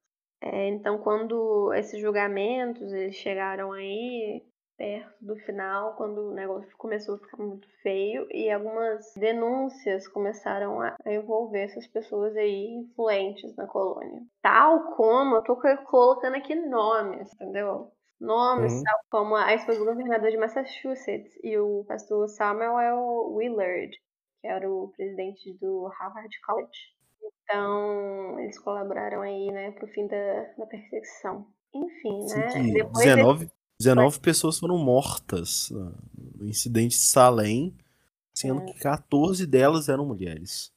[0.42, 4.44] É, então, quando esses julgamentos eles chegaram aí
[4.76, 10.82] perto do final, quando o negócio começou a ficar muito feio e algumas denúncias começaram
[10.82, 14.22] a envolver essas pessoas aí influentes na colônia.
[14.42, 15.56] Tal como eu tô
[15.86, 17.93] colocando aqui nomes, entendeu?
[18.20, 18.82] Nomes, uhum.
[19.10, 23.96] como a esposa do governador de Massachusetts e o pastor Samuel Willard,
[24.40, 26.94] que era o presidente do Harvard College.
[27.42, 31.46] Então, eles colaboraram aí, né, pro fim da, da perseguição.
[31.74, 32.72] Enfim, Sim, né?
[32.72, 35.70] Depois 19, 19 pessoas foram mortas
[36.38, 37.76] no incidente de Salem,
[38.32, 38.64] sendo é.
[38.66, 40.72] que 14 delas eram mulheres.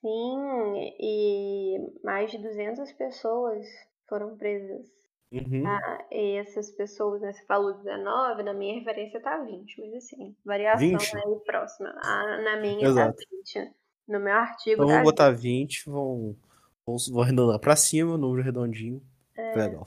[0.00, 3.66] Sim, e mais de 200 pessoas
[4.08, 4.86] foram presas
[5.30, 5.66] Uhum.
[5.66, 10.34] Ah, e essas pessoas, né, você falou 19, na minha referência tá 20, mas assim,
[10.44, 11.16] variação 20?
[11.16, 11.94] aí próxima.
[12.02, 13.16] Ah, na minha tá Exato.
[13.16, 13.72] tá 20.
[14.08, 14.82] No meu artigo.
[14.82, 16.34] Então vamos botar 20, vão,
[16.86, 19.02] vão, vão arredondar pra cima, número redondinho.
[19.36, 19.86] É, Legal.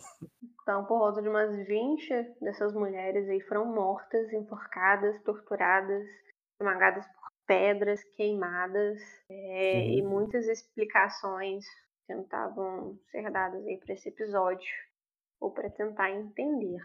[0.62, 6.08] Então, por volta de umas 20 dessas mulheres aí foram mortas, enforcadas, torturadas,
[6.60, 9.92] esmagadas por pedras, queimadas, é, uhum.
[9.98, 11.66] e muitas explicações
[12.08, 14.70] tentavam ser dadas aí para esse episódio
[15.42, 16.80] ou para tentar entender.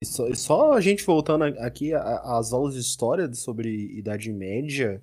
[0.00, 5.02] E só, só, a gente voltando aqui às aulas de história sobre Idade Média,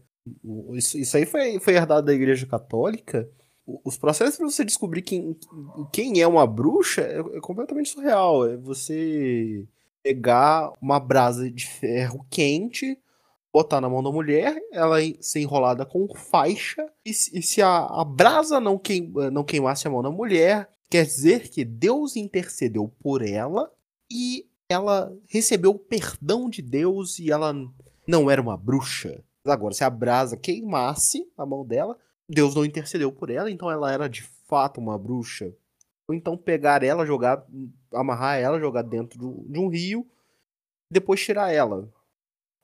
[0.73, 3.29] isso, isso aí foi, foi herdado da Igreja Católica.
[3.83, 5.37] Os processos para você descobrir quem,
[5.91, 8.47] quem é uma bruxa é, é completamente surreal.
[8.47, 9.67] É você
[10.01, 12.97] pegar uma brasa de ferro quente,
[13.51, 18.59] botar na mão da mulher, ela ser enrolada com faixa, e, se a, a brasa
[18.59, 23.71] não, queim, não queimasse a mão da mulher, Quer dizer que Deus intercedeu por ela
[24.11, 27.53] e ela recebeu o perdão de Deus e ela
[28.07, 29.23] não era uma bruxa.
[29.45, 33.91] Agora, se a brasa queimasse a mão dela, Deus não intercedeu por ela, então ela
[33.91, 35.53] era de fato uma bruxa.
[36.07, 37.45] Ou então pegar ela, jogar,
[37.93, 40.07] amarrar ela, jogar dentro de um rio,
[40.89, 41.91] depois tirar ela.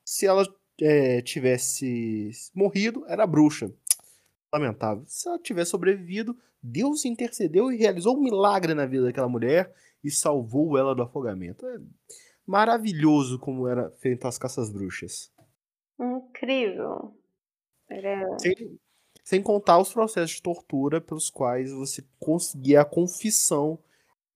[0.05, 0.45] Se ela
[0.80, 3.72] é, tivesse morrido, era bruxa.
[4.54, 5.04] Lamentável.
[5.08, 9.74] Se ela tivesse sobrevivido, Deus intercedeu e realizou um milagre na vida daquela mulher
[10.04, 11.66] e salvou ela do afogamento.
[11.66, 11.80] É
[12.45, 15.32] maravilhoso como era feito as caças bruxas.
[15.99, 17.16] Incrível.
[17.89, 18.38] Era...
[18.39, 18.80] Sem,
[19.24, 23.80] sem contar os processos de tortura pelos quais você conseguia a confissão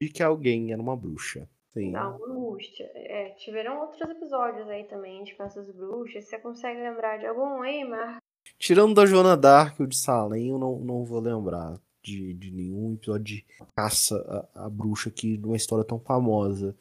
[0.01, 1.49] de que alguém era uma bruxa.
[1.74, 1.89] Sim.
[1.89, 2.89] Uma angústia.
[2.95, 6.26] É, tiveram outros episódios aí também de caças bruxas.
[6.26, 8.20] Você consegue lembrar de algum aí, Mar?
[8.57, 12.93] Tirando da Joana Dark o de Salem, eu não, não vou lembrar de, de nenhum
[12.93, 13.45] episódio de
[13.75, 16.75] caça a, a bruxa aqui numa história tão famosa.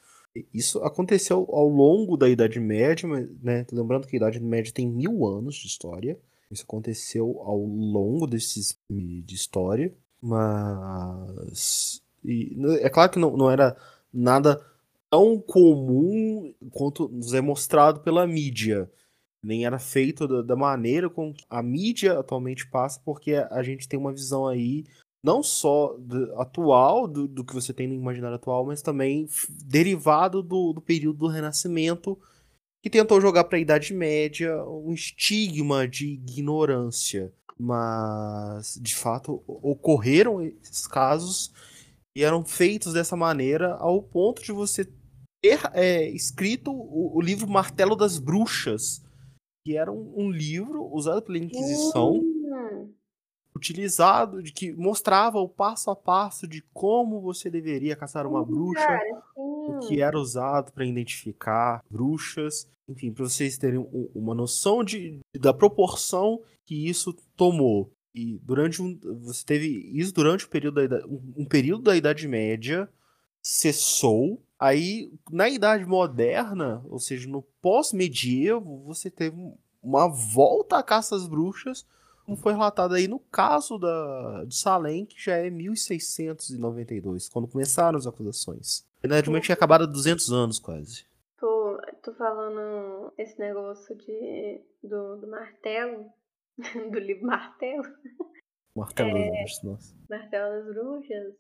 [0.53, 3.09] Isso aconteceu ao longo da Idade Média,
[3.41, 3.65] né?
[3.71, 6.19] Lembrando que a Idade Média tem mil anos de história.
[6.51, 13.77] Isso aconteceu ao longo desses de história, mas e, é claro que não, não era
[14.13, 14.61] nada
[15.11, 18.91] tão comum quanto nos é mostrado pela mídia.
[19.45, 23.99] Nem era feito da, da maneira como a mídia atualmente passa, porque a gente tem
[23.99, 24.85] uma visão aí
[25.25, 29.27] não só do, atual, do, do, que você tem no imaginário atual, mas também
[29.65, 32.19] derivado do, do período do Renascimento,
[32.83, 37.33] que tentou jogar para a Idade Média um estigma de ignorância.
[37.59, 41.53] Mas, de fato, ocorreram esses casos
[42.17, 44.85] e eram feitos dessa maneira ao ponto de você
[45.43, 49.04] ter é, escrito o, o, livro Martelo das Bruxas,
[49.65, 52.13] que era um, um livro usado pela Inquisição.
[52.13, 52.93] Uhum
[53.57, 59.01] utilizado, de que mostrava o passo a passo de como você deveria caçar uma bruxa,
[59.37, 65.55] o que era usado para identificar bruxas, enfim, para vocês terem uma noção de, da
[65.55, 67.91] proporção que isso tomou.
[68.13, 72.89] E durante um, você teve isso durante o período da, um período da Idade Média
[73.43, 74.43] cessou.
[74.59, 79.37] Aí, na Idade Moderna, ou seja, no pós-medievo, você teve
[79.83, 81.87] uma volta à caça às bruxas,
[82.25, 87.99] como foi relatado aí no caso da, de Salem, que já é 1692, quando começaram
[87.99, 88.87] as acusações.
[89.03, 91.05] Evidentemente tinha acabado há 200 anos quase.
[91.39, 96.07] Tô, tô falando esse negócio de, do, do martelo,
[96.91, 97.85] do livro Martelo.
[98.75, 99.97] Martelo é, das Bruxas, nossa.
[100.09, 101.35] Martelo das Bruxas.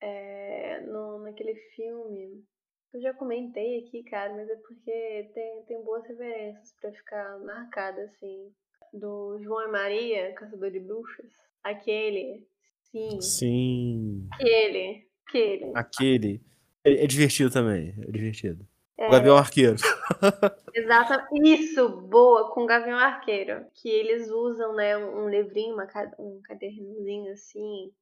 [0.00, 2.44] É, no, naquele filme.
[2.92, 8.02] Eu já comentei aqui, cara, mas é porque tem, tem boas referências para ficar marcada
[8.02, 8.52] assim
[8.92, 11.32] do João e Maria, Caçador de Bruxas.
[11.62, 12.46] Aquele.
[12.90, 13.20] Sim.
[13.20, 14.28] Sim.
[14.32, 15.06] Aquele.
[15.26, 15.72] Aquele.
[15.74, 16.40] Aquele.
[16.84, 17.94] É, é divertido também.
[18.00, 18.66] É divertido.
[18.98, 19.06] É.
[19.06, 19.76] O Gavião Arqueiro.
[20.74, 21.34] Exato.
[21.42, 23.64] Isso, boa, com o Gavião Arqueiro.
[23.74, 25.88] Que eles usam, né, um livrinho, uma,
[26.18, 27.92] um cadernozinho assim,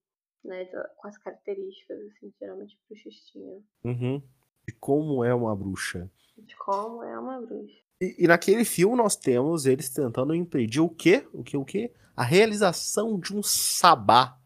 [0.44, 3.62] né, com as características, assim, geralmente bruxistinha.
[3.84, 4.22] Uhum.
[4.66, 6.10] De como é uma bruxa.
[6.36, 7.78] De como é uma bruxa.
[8.00, 11.26] E, e, naquele filme nós temos eles tentando impedir o quê?
[11.32, 11.56] O que?
[11.56, 11.92] O quê?
[12.16, 14.38] A realização de um sabá.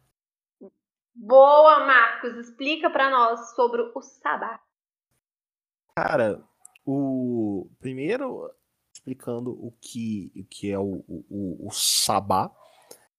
[1.15, 2.37] Boa, Marcos.
[2.37, 4.59] Explica para nós sobre o sabá.
[5.95, 6.43] Cara,
[6.87, 8.51] o primeiro
[9.03, 12.51] explicando o que, o que é o, o, o sabá.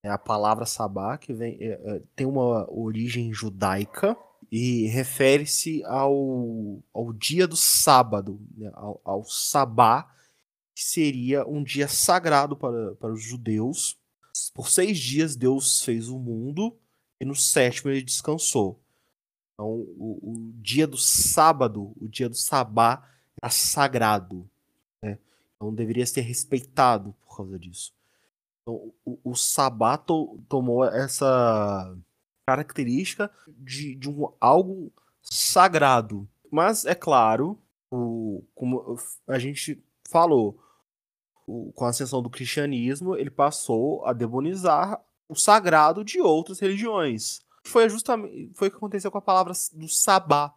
[0.04, 4.18] É a palavra sabá que vem, é, é, tem uma origem judaica
[4.52, 10.14] e refere-se ao, ao dia do sábado, né, ao, ao sabá,
[10.76, 13.98] que seria um dia sagrado para, para os judeus.
[14.54, 16.78] Por seis dias Deus fez o mundo
[17.20, 18.84] e no sétimo ele descansou.
[19.54, 23.08] Então, o, o dia do sábado, o dia do sabá,
[23.42, 24.50] era sagrado.
[25.02, 25.18] Né?
[25.56, 27.94] Então, deveria ser respeitado por causa disso.
[28.64, 31.96] Então, o, o sabá to, tomou essa
[32.48, 34.92] característica de, de um, algo
[35.22, 36.28] sagrado.
[36.50, 37.60] Mas, é claro,
[37.92, 38.98] o, como
[39.28, 40.60] a gente falou,
[41.46, 47.42] o, com a ascensão do cristianismo, ele passou a demonizar o sagrado de outras religiões.
[47.66, 50.54] Foi justamente foi o que aconteceu com a palavra do sabá.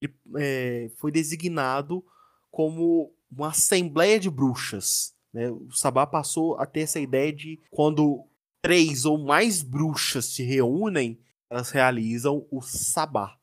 [0.00, 2.04] Ele é, foi designado
[2.50, 5.15] como uma assembleia de bruxas.
[5.36, 5.50] Né?
[5.50, 8.24] O sabá passou a ter essa ideia de quando
[8.62, 11.20] três ou mais bruxas se reúnem,
[11.50, 13.36] elas realizam o sabá,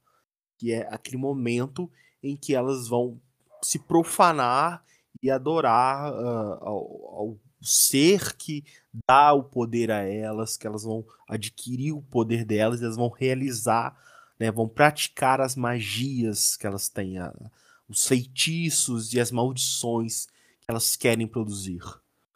[0.58, 1.88] que é aquele momento
[2.24, 3.22] em que elas vão
[3.62, 4.84] se profanar
[5.22, 6.80] e adorar uh, ao,
[7.16, 8.66] ao ser que
[9.08, 13.96] dá o poder a elas, que elas vão adquirir o poder delas, elas vão realizar,
[14.40, 17.32] né, vão praticar as magias que elas têm, a,
[17.88, 20.28] os feitiços e as maldições
[20.68, 21.82] elas querem produzir.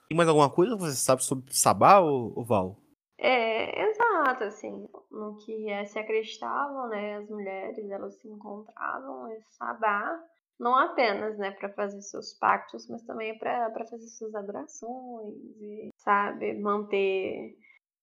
[0.08, 2.78] Tem mais alguma coisa que você sabe sobre Sabá, ou, Val?
[3.20, 9.42] É, exato, assim, no que é, se acreditavam, né, as mulheres, elas se encontravam em
[9.42, 10.18] Sabá,
[10.60, 16.54] não apenas, né, para fazer seus pactos, mas também para fazer suas adorações e, sabe,
[16.60, 17.56] manter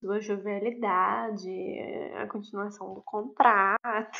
[0.05, 1.51] sua jovialidade,
[2.15, 4.19] a continuação do contrato.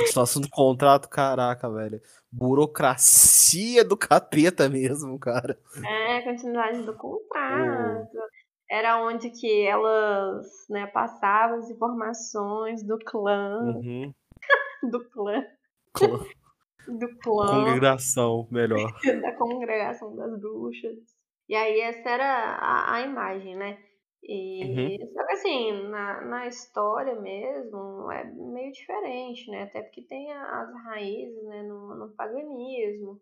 [0.00, 2.00] Continuação do contrato, caraca, velho.
[2.30, 5.56] Burocracia do capeta mesmo, cara.
[5.86, 8.08] É, a continuidade do contrato.
[8.12, 8.40] Oh.
[8.68, 13.60] Era onde que elas, né, passavam as informações do clã.
[13.62, 14.12] Uhum.
[14.90, 15.44] do clã.
[15.92, 16.18] clã.
[16.88, 17.46] Do clã.
[17.46, 18.92] Congregação, melhor.
[19.22, 20.98] da congregação das bruxas.
[21.48, 23.78] E aí essa era a, a imagem, né?
[24.22, 25.12] E uhum.
[25.12, 29.62] só que assim, na, na história mesmo é meio diferente, né?
[29.62, 33.20] Até porque tem as raízes né, no, no paganismo,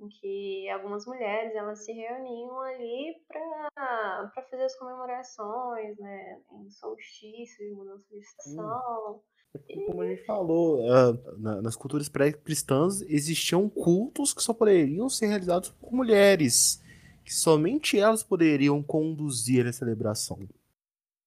[0.00, 6.40] em que algumas mulheres elas se reuniam ali para fazer as comemorações, né?
[6.52, 9.14] Em solstício, mudança de estação.
[9.16, 9.86] Hum.
[9.86, 15.68] Como a gente falou, uh, nas culturas pré-cristãs existiam cultos que só poderiam ser realizados
[15.68, 16.81] por mulheres
[17.24, 20.38] que somente elas poderiam conduzir a celebração.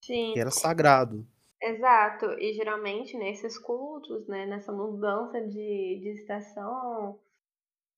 [0.02, 0.32] Sim.
[0.34, 1.26] Que era sagrado.
[1.60, 2.26] Exato.
[2.38, 7.18] E geralmente nesses cultos, né, nessa mudança de, de estação,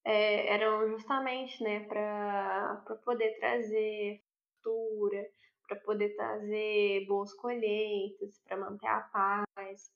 [0.05, 4.23] é, eram justamente né, para poder trazer
[4.63, 5.27] cultura,
[5.67, 9.93] para poder trazer boas colheitas, para manter a paz,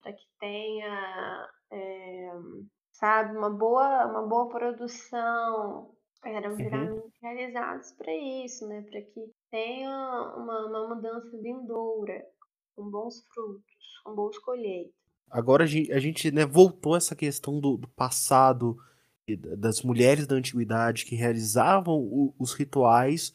[0.00, 2.30] para que tenha, é,
[2.92, 5.94] sabe, uma boa, uma boa produção,
[6.24, 7.10] eram uhum.
[7.22, 8.12] realizados para
[8.44, 8.82] isso, né?
[8.82, 9.90] Para que tenha
[10.36, 12.24] uma, uma mudança vindoura,
[12.74, 13.64] com bons frutos,
[14.04, 14.92] com boas colheitas.
[15.30, 18.78] Agora a gente, a gente né, voltou a essa questão do, do passado,
[19.58, 23.32] das mulheres da antiguidade que realizavam o, os rituais.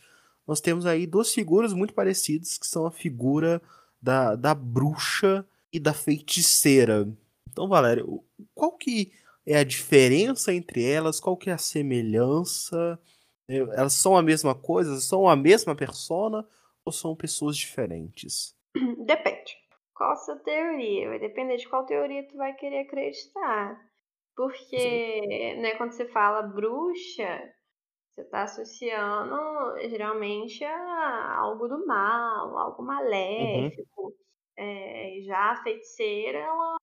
[0.48, 3.62] Nós temos aí duas figuras muito parecidas, que são a figura
[4.02, 7.08] da, da bruxa e da feiticeira.
[7.50, 8.04] Então, Valéria,
[8.56, 9.12] qual que
[9.46, 11.20] é a diferença entre elas?
[11.20, 13.00] Qual que é a semelhança?
[13.48, 15.00] É, elas são a mesma coisa?
[15.00, 16.48] São a mesma persona?
[16.86, 18.56] Ou são pessoas diferentes?
[19.06, 19.58] Depende.
[19.94, 21.10] Qual a sua teoria?
[21.10, 23.80] Vai depender de qual teoria tu vai querer acreditar.
[24.36, 27.39] Porque, né, quando você fala bruxa,
[28.10, 29.36] você está associando
[29.89, 32.88] geralmente a algo do mal, algo uhum.
[32.88, 34.02] maléfico.
[34.02, 34.14] Uhum.
[34.56, 36.78] É, já a feiticeira, ela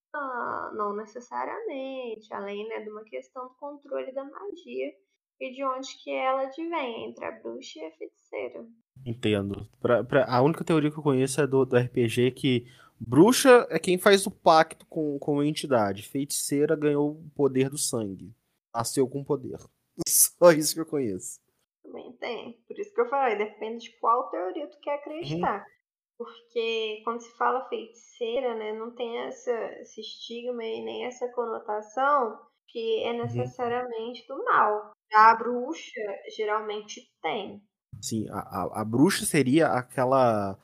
[0.74, 4.92] não necessariamente, além né, de uma questão do controle da magia
[5.40, 8.66] e de onde que ela advém, entre a bruxa e a feiticeira.
[9.06, 9.68] Entendo.
[9.80, 12.66] Pra, pra, a única teoria que eu conheço é do, do RPG que
[12.98, 16.08] bruxa é quem faz o pacto com, com a entidade.
[16.08, 18.34] Feiticeira ganhou o poder do sangue.
[18.74, 19.58] Nasceu com poder.
[20.06, 21.40] Só isso que eu conheço.
[21.82, 22.60] Também tem.
[22.66, 25.60] Por isso que eu falei, depende de qual teoria tu quer acreditar.
[25.60, 25.79] Uhum
[26.20, 29.50] porque quando se fala feiticeira, né, não tem essa,
[29.80, 33.22] esse estigma e nem essa conotação que é uhum.
[33.22, 34.92] necessariamente do mal.
[35.14, 35.98] A bruxa
[36.36, 37.62] geralmente tem.
[38.02, 40.58] Sim, a, a, a bruxa seria aquela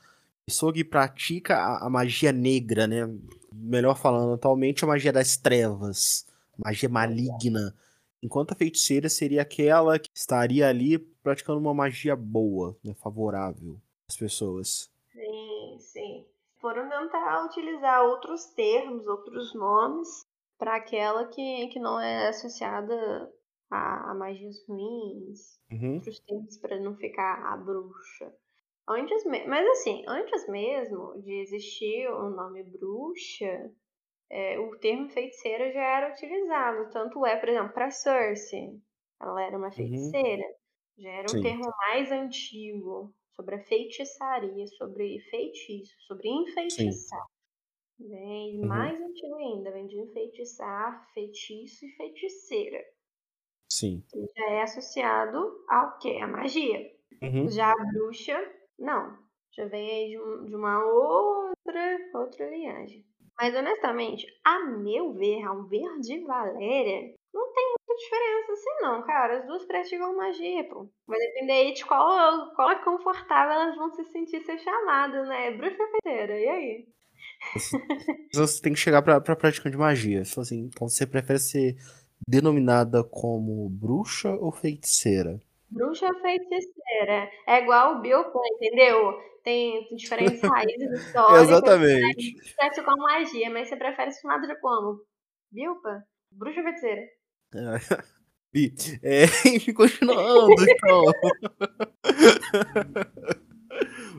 [0.45, 3.09] pessoa que pratica a, a, magia negra, né?
[3.51, 7.75] Melhor falando, atualmente a magia das trevas, magia maligna.
[8.21, 14.15] Enquanto a feiticeira seria aquela que estaria ali praticando uma magia boa, né, favorável às
[14.15, 14.95] pessoas.
[16.67, 20.09] Foram tentar utilizar outros termos, outros nomes
[20.59, 22.93] para aquela que, que não é associada
[23.71, 25.95] a, a magias ruins, uhum.
[25.95, 28.33] outros termos para não ficar a bruxa.
[28.85, 33.71] Antes, mas assim, antes mesmo de existir o nome bruxa,
[34.29, 36.91] é, o termo feiticeira já era utilizado.
[36.91, 38.77] Tanto é, por exemplo, para Cersei.
[39.21, 39.71] Ela era uma uhum.
[39.71, 40.43] feiticeira.
[40.43, 40.53] Uhum.
[40.97, 41.41] Já era um Sim.
[41.43, 47.25] termo mais antigo sobre a feitiçaria, sobre feitiço, sobre enfeitiçar.
[47.99, 48.67] Vem uhum.
[48.67, 52.83] mais antigo ainda, vem de enfeitiçar, feitiço e feiticeira.
[53.71, 54.03] Sim.
[54.11, 56.19] Que já é associado ao quê?
[56.21, 56.91] A magia.
[57.21, 57.49] Uhum.
[57.49, 58.37] Já a bruxa,
[58.77, 59.17] não.
[59.51, 63.05] Já vem aí de, de uma outra, outra linhagem.
[63.39, 67.66] Mas honestamente, a meu ver, ao ver de Valéria, não tem
[67.97, 69.39] diferença assim não, cara.
[69.39, 70.89] As duas praticam magia, pô.
[71.07, 75.51] Vai depender aí de qual, qual é confortável elas vão se sentir ser chamadas, né?
[75.51, 76.87] Bruxa feiteira, e aí?
[78.33, 80.21] Você tem que chegar pra, pra praticante de magia.
[80.21, 81.75] Assim, então você prefere ser
[82.27, 85.39] denominada como bruxa ou feiticeira?
[85.69, 87.29] Bruxa ou feiticeira.
[87.47, 89.13] É igual o Bilbo, entendeu?
[89.43, 91.49] Tem diferentes raízes históricas.
[91.49, 92.35] Exatamente.
[92.55, 95.01] Prefere com magia, mas você prefere ser chamada de como?
[95.51, 96.03] Bilpa?
[96.31, 97.01] Bruxa ou feiticeira?
[98.51, 98.73] Bi,
[99.03, 101.03] é, enfim, continuando, então.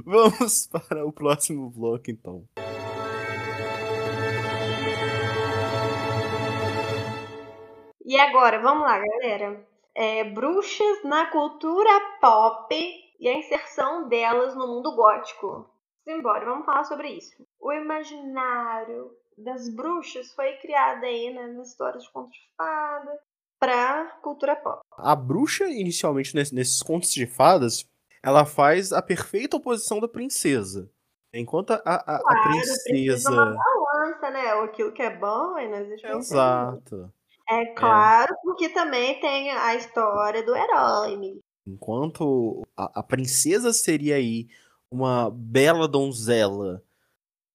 [0.04, 2.46] Vamos para o próximo bloco, então.
[8.04, 9.66] E agora, vamos lá, galera.
[9.94, 12.74] É, bruxas na cultura pop
[13.20, 15.68] e a inserção delas no mundo gótico.
[16.04, 17.44] Simbora, vamos falar sobre isso.
[17.60, 23.18] O imaginário das bruxas foi criado aí né, nas histórias de contos de fada
[23.58, 24.80] para cultura pop.
[24.96, 27.84] A bruxa, inicialmente, nesses contos de fadas,
[28.22, 30.90] ela faz a perfeita oposição da princesa.
[31.32, 33.30] Enquanto a, a, claro, a princesa.
[33.30, 34.50] Uma balança, né?
[34.64, 37.12] Aquilo que é bom e nós Exato.
[37.48, 38.36] É claro, é.
[38.42, 41.40] porque também tem a história do herói.
[41.66, 44.48] Enquanto a, a princesa seria aí
[44.90, 46.82] uma bela donzela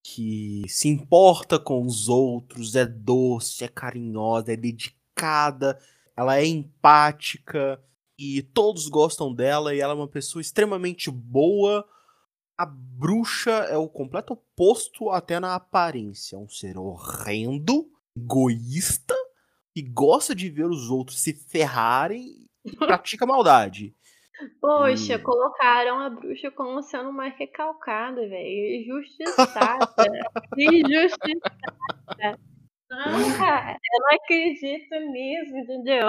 [0.03, 5.79] que se importa com os outros, é doce, é carinhosa, é dedicada,
[6.15, 7.81] ela é empática
[8.19, 11.87] e todos gostam dela e ela é uma pessoa extremamente boa.
[12.57, 19.15] A bruxa é o completo oposto até na aparência, é um ser horrendo, egoísta
[19.75, 23.95] e gosta de ver os outros se ferrarem e pratica maldade.
[24.59, 28.81] Poxa, colocaram a bruxa como sendo uma recalcada, velho.
[28.81, 30.11] Injustiçada.
[30.57, 32.39] Injustiçada.
[32.89, 32.99] Não,
[33.37, 36.07] cara, eu não acredito nisso, entendeu?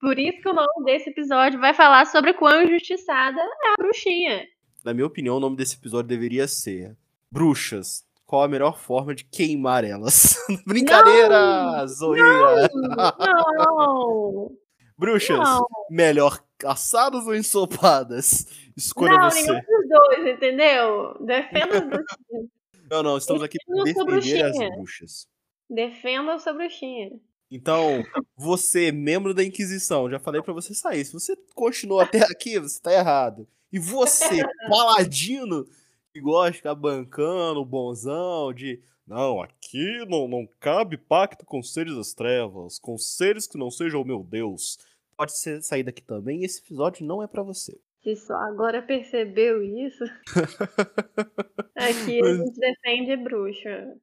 [0.00, 4.44] Por isso que o nome desse episódio vai falar sobre quão injustiçada é a bruxinha.
[4.84, 6.96] Na minha opinião, o nome desse episódio deveria ser
[7.30, 8.04] Bruxas.
[8.24, 10.36] Qual a melhor forma de queimar elas?
[10.66, 11.86] Brincadeira!
[11.86, 12.68] Zoeira!
[12.72, 13.14] Não!
[13.58, 14.50] não.
[14.96, 15.66] Bruxas, não.
[15.90, 18.46] melhor assadas ou ensopadas?
[18.76, 19.46] Escolha não, você.
[19.46, 21.16] Não, nenhum dos dois, entendeu?
[21.20, 22.48] Defenda as bruxinhas.
[22.90, 25.26] Não, não, estamos aqui para defender as bruxas.
[25.70, 27.18] Defenda a sua bruxinha.
[27.50, 28.04] Então,
[28.36, 31.04] você, membro da Inquisição, já falei para você sair.
[31.04, 33.48] Se você continuou até aqui, você tá errado.
[33.72, 35.66] E você, paladino,
[36.12, 41.94] que gosta de ficar bancando, bonzão, de não, aqui não, não cabe pacto com seres
[41.94, 44.78] das trevas, com seres que não sejam o meu Deus.
[45.16, 47.78] Pode ser, sair daqui também, esse episódio não é para você.
[48.02, 50.04] Se só agora percebeu isso.
[51.74, 53.96] Aqui a gente defende bruxa.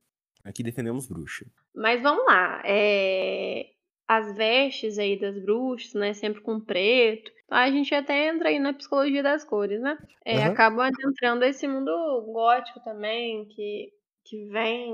[0.43, 1.45] Aqui defendemos bruxa.
[1.75, 2.63] Mas vamos lá.
[2.65, 3.67] É...
[4.07, 6.13] As vestes aí das bruxas, né?
[6.13, 7.31] Sempre com preto.
[7.49, 9.97] A gente até entra aí na psicologia das cores, né?
[10.25, 10.45] É, uhum.
[10.51, 11.91] Acaba entrando esse mundo
[12.31, 13.91] gótico também, que
[14.23, 14.93] que vem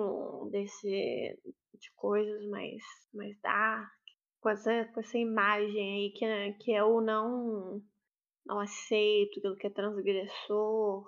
[0.49, 1.38] desse
[1.80, 2.82] de coisas mais
[3.13, 3.89] mais dark,
[4.39, 7.81] com essa, com essa imagem aí que, é, que é o não
[8.45, 11.05] não aceito, aquilo que é transgressor,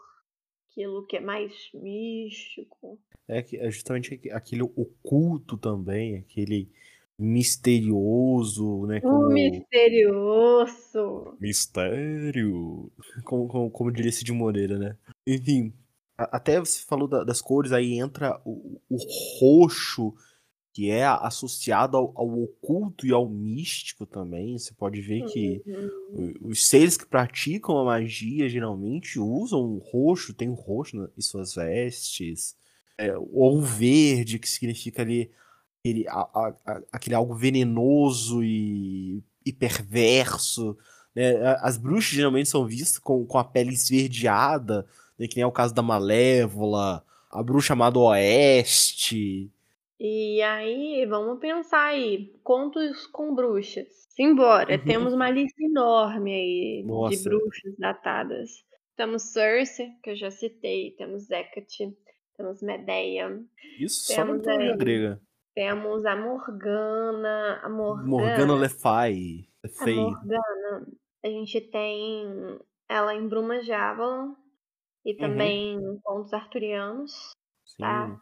[0.69, 2.99] aquilo que é mais místico.
[3.27, 6.71] É, é justamente aquele oculto também, aquele
[7.17, 9.01] misterioso, né?
[9.01, 9.27] Como...
[9.27, 11.37] misterioso!
[11.39, 12.91] Mistério!
[13.23, 14.97] Como, como, como diria Cid Moreira, né?
[15.27, 15.73] Enfim,
[16.17, 18.97] até você falou da, das cores, aí entra o, o,
[19.39, 20.13] roxo,
[20.73, 24.57] que é associado ao, ao, oculto e ao místico também.
[24.57, 26.33] Você pode ver que uhum.
[26.41, 31.55] os seres que praticam a magia geralmente usam o roxo, tem o roxo em suas
[31.55, 32.55] vestes.
[32.97, 35.31] É, ou o verde, que significa ali
[35.79, 40.77] aquele, a, a, aquele algo venenoso e, e perverso.
[41.15, 41.35] Né?
[41.61, 44.85] As bruxas geralmente são vistas com, com a pele esverdeada
[45.19, 49.51] né, que nem é o caso da Malévola, a bruxa amada Oeste.
[49.99, 53.87] E aí, vamos pensar aí, contos com bruxas.
[54.09, 54.85] Simbora, uhum.
[54.85, 57.17] temos uma lista enorme aí Nossa.
[57.17, 58.49] de bruxas datadas.
[58.95, 61.97] Temos Cersei, que eu já citei, temos Hecate,
[62.37, 63.43] temos Medeia.
[63.79, 65.21] Isso temos só na mitologia grega.
[65.53, 68.07] Temos a Morgana, a Morgana.
[68.07, 69.49] Morgana Le Fay.
[69.63, 70.87] A Morgana.
[71.23, 74.33] A gente tem ela em Brumas de Avalon,
[75.05, 75.17] e uhum.
[75.17, 75.99] também uhum.
[76.03, 77.11] contos arturianos,
[77.77, 78.07] tá?
[78.07, 78.13] Sim.
[78.15, 78.21] tá?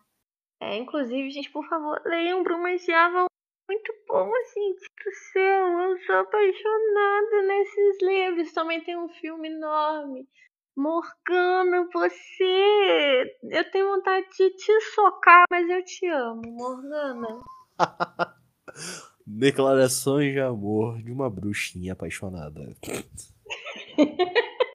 [0.60, 3.28] É, inclusive, gente, por favor, leiam Brumas de Avalon.
[3.70, 5.68] Muito bom, assim, do céu.
[5.82, 8.54] Eu sou apaixonada nesses livros.
[8.54, 10.28] Também tem um filme enorme.
[10.76, 13.38] Morgana, você.
[13.44, 17.42] Eu tenho vontade de te socar, mas eu te amo, Morgana.
[19.26, 22.62] Declarações de amor de uma bruxinha apaixonada.
[23.98, 24.06] eu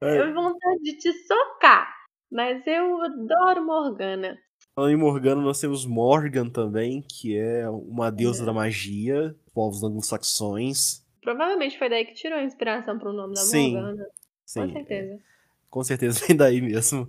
[0.00, 1.96] tenho vontade de te socar.
[2.30, 4.38] Mas eu adoro Morgana.
[4.74, 8.46] Falando em Morgana, nós temos Morgan também, que é uma deusa é.
[8.46, 11.04] da magia, povos anglo-saxões.
[11.20, 14.06] Provavelmente foi daí que tirou a inspiração para o nome da sim, Morgana.
[14.46, 15.20] Sim, Com certeza.
[15.68, 17.06] Com certeza vem daí mesmo.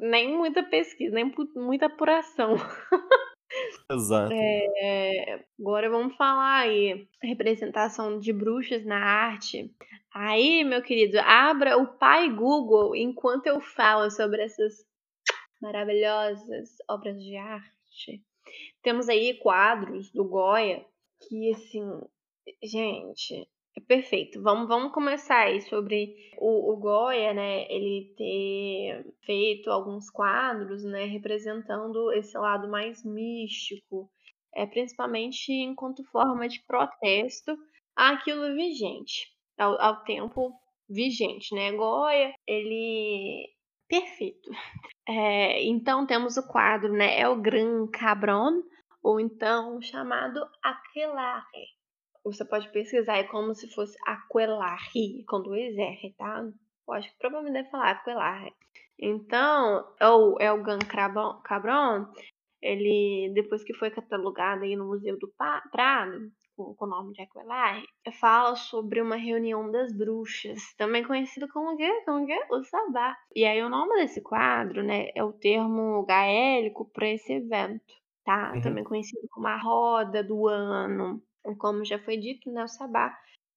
[0.00, 2.56] Nem muita pesquisa, nem muita apuração.
[3.90, 4.32] Exato.
[4.32, 7.06] É, agora vamos falar aí.
[7.22, 9.70] Representação de bruxas na arte.
[10.14, 14.84] Aí, meu querido, abra o pai Google enquanto eu falo sobre essas
[15.62, 18.22] maravilhosas obras de arte.
[18.82, 20.84] Temos aí quadros do Goya
[21.28, 21.88] que, assim,
[22.62, 24.42] gente, é perfeito.
[24.42, 27.64] Vamos, vamos começar aí sobre o, o Goya, né?
[27.70, 31.04] Ele ter feito alguns quadros, né?
[31.04, 34.10] Representando esse lado mais místico,
[34.54, 37.56] é, principalmente enquanto forma de protesto
[37.96, 40.52] àquilo vigente ao, ao tempo
[40.88, 41.72] vigente, né?
[41.72, 43.48] Goya, ele
[43.92, 44.50] perfeito.
[45.06, 47.20] É, então temos o quadro, né?
[47.20, 48.62] É o Gran Cabron,
[49.02, 51.66] ou então chamado Aquelarre.
[52.24, 56.42] Você pode pesquisar, é como se fosse Aquelarre, com dois R, tá?
[56.88, 58.54] Eu acho que provavelmente deve falar Aquelarre.
[58.98, 60.78] Então, é o Elgan
[61.44, 62.06] Cabron,
[62.62, 65.30] ele, depois que foi catalogado aí no Museu do
[65.70, 67.84] Prado, com, com o nome de Aquelarre,
[68.20, 72.02] fala sobre uma reunião das bruxas, também conhecido como quê?
[72.04, 72.26] Como?
[72.50, 73.16] O Sabá.
[73.34, 78.52] E aí o nome desse quadro, né, é o termo gaélico para esse evento, tá?
[78.54, 78.60] Uhum.
[78.60, 81.22] Também conhecido como a roda do ano.
[81.58, 83.12] Como já foi dito, né, o Sabá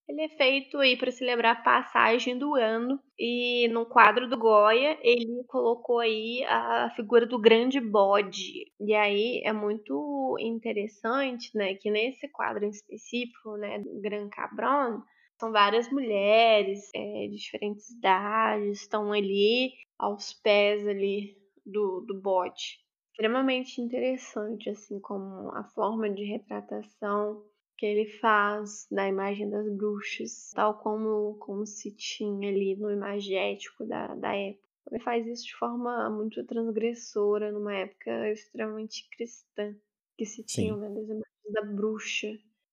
[0.07, 4.97] ele é feito aí para celebrar a passagem do ano e no quadro do Goya
[5.01, 8.71] ele colocou aí a figura do grande bode.
[8.79, 15.01] E aí é muito interessante, né, que nesse quadro em específico, né, do Gran Cabron,
[15.39, 22.79] são várias mulheres é, de diferentes idades, estão ali aos pés ali do, do bode.
[23.11, 27.43] Extremamente interessante, assim, como a forma de retratação
[27.77, 33.85] que ele faz da imagem das bruxas, tal como, como se tinha ali no imagético
[33.85, 34.65] da, da época.
[34.91, 39.75] Ele faz isso de forma muito transgressora, numa época extremamente cristã,
[40.17, 42.27] que se tinha né, das imagens da bruxa.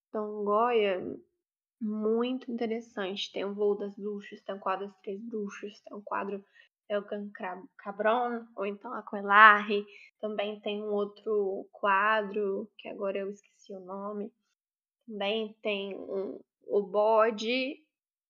[0.09, 1.01] Então, Goya,
[1.81, 3.33] muito interessante.
[3.33, 6.45] Tem o voo das bruxas, tem o quadro das três bruxas, tem o quadro
[6.89, 7.31] Elgan
[7.79, 9.85] Cabron, ou então Aquelarre.
[10.21, 14.31] Também tem um outro quadro, que agora eu esqueci o nome,
[15.13, 17.77] também tem um, o bode,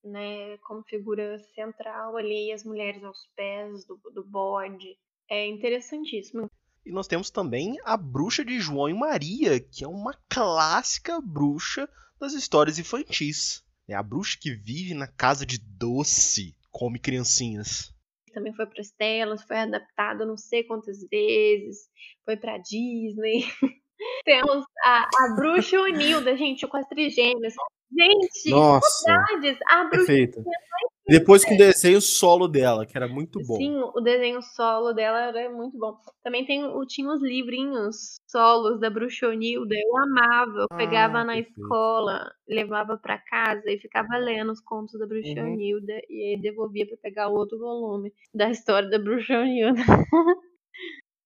[0.05, 4.99] né, como figura central ali, e as mulheres aos pés do, do bode.
[5.31, 6.51] É interessantíssimo.
[6.85, 11.89] E nós temos também a bruxa de João e Maria, que é uma clássica bruxa
[12.19, 13.65] das histórias infantis.
[13.89, 17.95] É a bruxa que vive na casa de doce, come criancinhas.
[18.35, 21.89] Também foi para as telas, foi adaptado não sei quantas vezes,
[22.25, 23.45] foi para Disney.
[24.25, 27.55] Temos a, a bruxa Unilda, gente, com as trigêmeas.
[27.95, 29.59] Gente, Nossa, saudades.
[29.69, 30.43] A bruxa perfeito.
[31.07, 33.57] Depois com o desenho solo dela, que era muito bom.
[33.57, 35.99] Sim, o desenho solo dela era muito bom.
[36.23, 39.75] Também tem, tinha os livrinhos solos da Bruxa Unilda.
[39.75, 40.61] Eu amava.
[40.61, 41.61] Eu pegava ah, na perfeito.
[41.61, 45.53] escola, levava para casa e ficava lendo os contos da Bruxa uhum.
[45.53, 45.93] Unilda.
[46.09, 49.83] E aí devolvia para pegar o outro volume da história da Bruxa Unilda.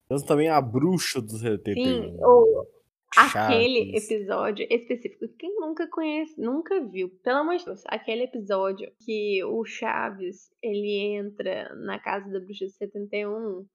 [0.08, 1.74] Temos também a bruxa do CT.
[1.74, 2.66] Sim, ou
[3.16, 5.26] aquele episódio específico.
[5.38, 11.16] Quem nunca conhece, nunca viu, pelo amor de Deus, aquele episódio que o Chaves ele
[11.16, 13.66] entra na casa da bruxa de 71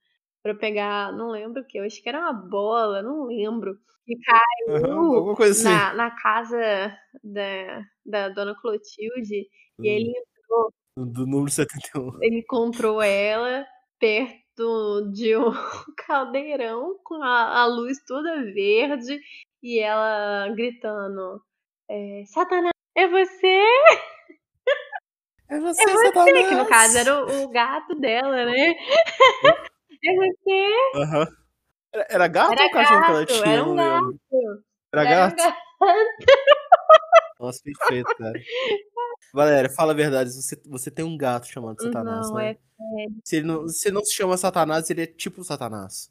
[0.44, 3.78] para pegar, não lembro o que, eu acho que era uma bola, não lembro.
[4.04, 5.66] Que caiu uhum, assim.
[5.66, 9.48] na, na casa da, da dona Clotilde
[9.78, 9.86] uhum.
[9.86, 10.14] e ele hum.
[10.18, 10.74] entrou.
[11.14, 12.18] Do número 71.
[12.22, 13.66] Ele encontrou ela
[14.00, 15.52] perto do, de um
[16.06, 19.20] caldeirão com a, a luz toda verde
[19.64, 21.42] e ela gritando:
[21.90, 23.64] é, Satanás, é você?
[25.50, 26.48] É você, é você Satanás.
[26.48, 28.74] que no caso era o, o gato dela, né?
[30.06, 30.70] é você?
[30.96, 31.26] Uhum.
[31.94, 33.54] Era, era gato era ou cachorro que ela tinha?
[33.54, 34.20] Era um gato.
[34.94, 35.34] Era, era gato?
[35.34, 35.58] Um gato.
[37.42, 38.40] Nossa, perfeito, cara.
[39.34, 40.32] Valéria, fala a verdade.
[40.32, 42.52] Você, você tem um gato chamado Satanás, não, né?
[42.52, 43.06] É.
[43.24, 46.10] Se, ele não, se não se chama Satanás, ele é tipo Satanás.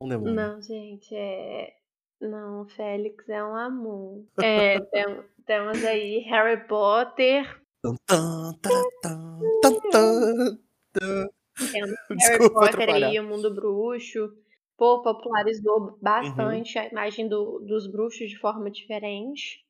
[0.00, 0.34] Um demônio.
[0.34, 1.74] Não, gente, é.
[2.20, 4.24] Não, Félix é um amor.
[4.42, 5.04] É, tem,
[5.46, 7.62] temos aí Harry Potter.
[12.20, 14.32] Harry Potter aí, o mundo bruxo.
[14.76, 16.84] Pô, popularizou bastante uhum.
[16.84, 19.64] a imagem do, dos bruxos de forma diferente.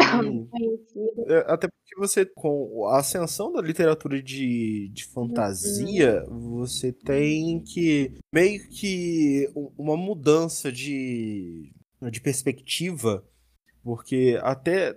[0.92, 1.08] Sim.
[1.26, 6.58] É, até porque você, com a ascensão da literatura de, de fantasia, uhum.
[6.58, 11.72] você tem que meio que uma mudança de,
[12.10, 13.24] de perspectiva,
[13.82, 14.96] porque até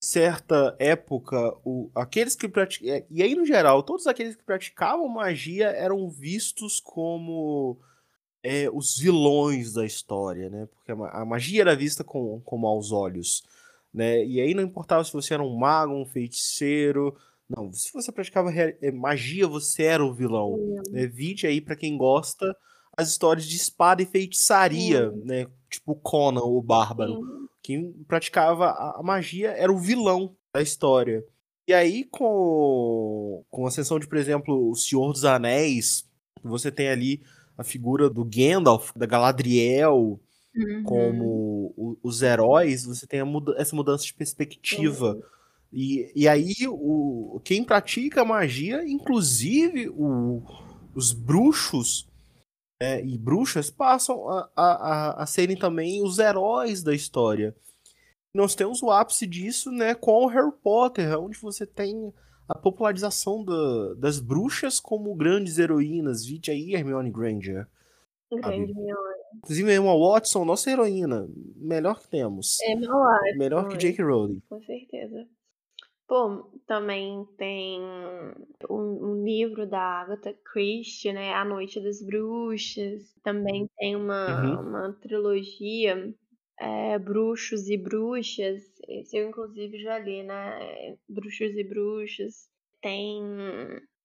[0.00, 2.94] certa época, o, aqueles que praticavam.
[2.94, 7.78] É, e aí, no geral, todos aqueles que praticavam magia eram vistos como
[8.42, 10.66] é, os vilões da história, né?
[10.66, 13.42] Porque a, magia era vista com, com maus olhos
[13.92, 14.24] né?
[14.24, 17.16] E aí não importava se você era um mago, um feiticeiro,
[17.48, 20.58] não, se você praticava eh, magia, você era o vilão.
[20.90, 21.06] Né?
[21.06, 22.54] Vide aí para quem gosta
[22.94, 25.46] as histórias de espada e feitiçaria, né?
[25.70, 27.14] Tipo Conan, o bárbaro.
[27.14, 27.48] Sim.
[27.62, 31.24] Quem praticava a magia era o vilão da história.
[31.66, 36.08] E aí, com, com a sessão de, por exemplo, O Senhor dos Anéis,
[36.42, 37.22] você tem ali
[37.56, 40.20] a figura do Gandalf, da Galadriel,
[40.58, 40.82] uhum.
[40.84, 45.14] como o, os heróis, você tem muda essa mudança de perspectiva.
[45.14, 45.22] Uhum.
[45.72, 50.42] E, e aí, o, quem pratica magia, inclusive o,
[50.94, 52.08] os bruxos
[52.80, 57.54] é, e bruxas, passam a, a, a serem também os heróis da história.
[58.34, 62.12] Nós temos o ápice disso né, com o Harry Potter, onde você tem
[62.48, 66.24] a popularização da, das bruxas como grandes heroínas.
[66.24, 67.66] Vide aí Hermione Granger.
[68.32, 69.17] Hermione.
[69.36, 71.28] Inclusive, Emma Watson, nossa heroína.
[71.56, 72.60] Melhor que temos.
[72.62, 73.38] Emma Watson.
[73.38, 74.02] Melhor que J.K.
[74.02, 74.42] Rowling.
[74.48, 75.26] Com certeza.
[76.08, 77.82] Pô, também tem
[78.70, 81.34] um, um, livro da Agatha Christie, né?
[81.34, 83.14] A Noite das Bruxas.
[83.22, 84.68] Também tem uma, uhum.
[84.68, 86.14] uma trilogia,
[86.58, 88.62] é, Bruxos e Bruxas.
[88.88, 90.96] Esse eu, inclusive, já li, né?
[91.06, 92.48] Bruxos e Bruxas.
[92.80, 93.20] Tem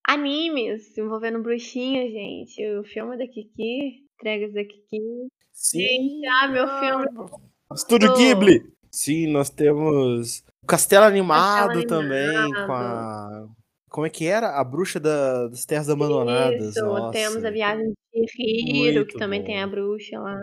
[0.05, 2.67] animes envolvendo bruxinhas, gente.
[2.79, 5.27] O filme da Kiki, entregas da Kiki.
[5.51, 6.21] Sim.
[6.27, 7.29] Ah, meu filme.
[7.73, 8.73] Estúdio Ghibli.
[8.91, 12.67] Sim, nós temos o Castelo Animado, Castelo também, Animado.
[12.67, 13.47] com a.
[13.89, 14.59] Como é que era?
[14.59, 16.75] A bruxa da, das terras abandonadas.
[16.75, 17.11] Isso, Nossa.
[17.11, 19.45] temos a viagem de Hiro, que também bom.
[19.45, 20.39] tem a bruxa lá.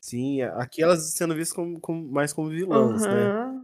[0.00, 3.08] Sim, aqui elas sendo vistas como, como, mais como vilãs, uhum.
[3.08, 3.62] né?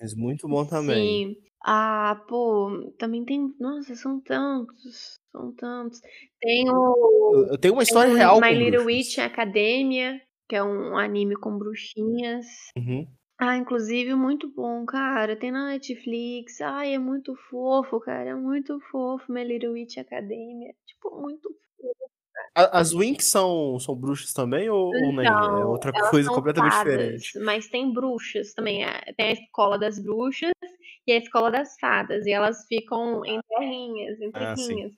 [0.00, 1.34] Mas muito bom também.
[1.34, 1.36] Sim.
[1.64, 3.54] Ah, pô, também tem.
[3.58, 5.17] Nossa, são tantos.
[5.38, 6.00] São tantos.
[6.40, 7.46] Tem o.
[7.50, 8.40] Eu tenho uma história tem real.
[8.40, 12.44] My Little Witch Academia, que é um anime com bruxinhas.
[12.76, 13.06] Uhum.
[13.40, 15.36] Ah, inclusive, muito bom, cara.
[15.36, 16.60] Tem na Netflix.
[16.60, 18.30] Ai, é muito fofo, cara.
[18.30, 19.32] É muito fofo.
[19.32, 20.74] My Little Witch Academia.
[20.84, 22.10] Tipo, muito fofo.
[22.54, 25.26] As Winx são, são bruxas também ou, ou nem?
[25.26, 27.38] É outra coisa completamente fadas, diferente.
[27.38, 28.84] Mas tem bruxas também.
[28.84, 30.50] É, tem a escola das bruxas
[31.06, 32.26] e a escola das fadas.
[32.26, 34.92] E elas ficam em terrinhas, em Ah, terrinhas.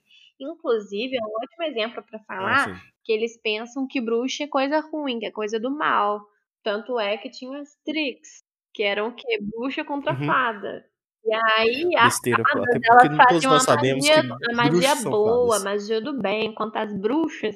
[0.45, 4.47] Inclusive, é um ótimo exemplo para ah, falar ah, que eles pensam que bruxa é
[4.47, 6.21] coisa ruim, que é coisa do mal.
[6.63, 8.43] Tanto é que tinha as Trix,
[8.73, 9.39] que eram o quê?
[9.41, 10.25] Bruxa contra uhum.
[10.25, 10.85] fada.
[11.23, 16.01] E aí, a Besteira, fadas, até elas faziam a magia, a magia boa, a magia
[16.01, 17.55] do bem, enquanto as bruxas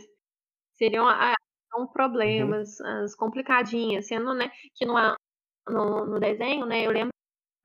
[0.74, 3.04] seriam a, a, problemas, uhum.
[3.04, 4.94] as complicadinhas, sendo né, que no,
[5.68, 7.15] no, no desenho, né, eu lembro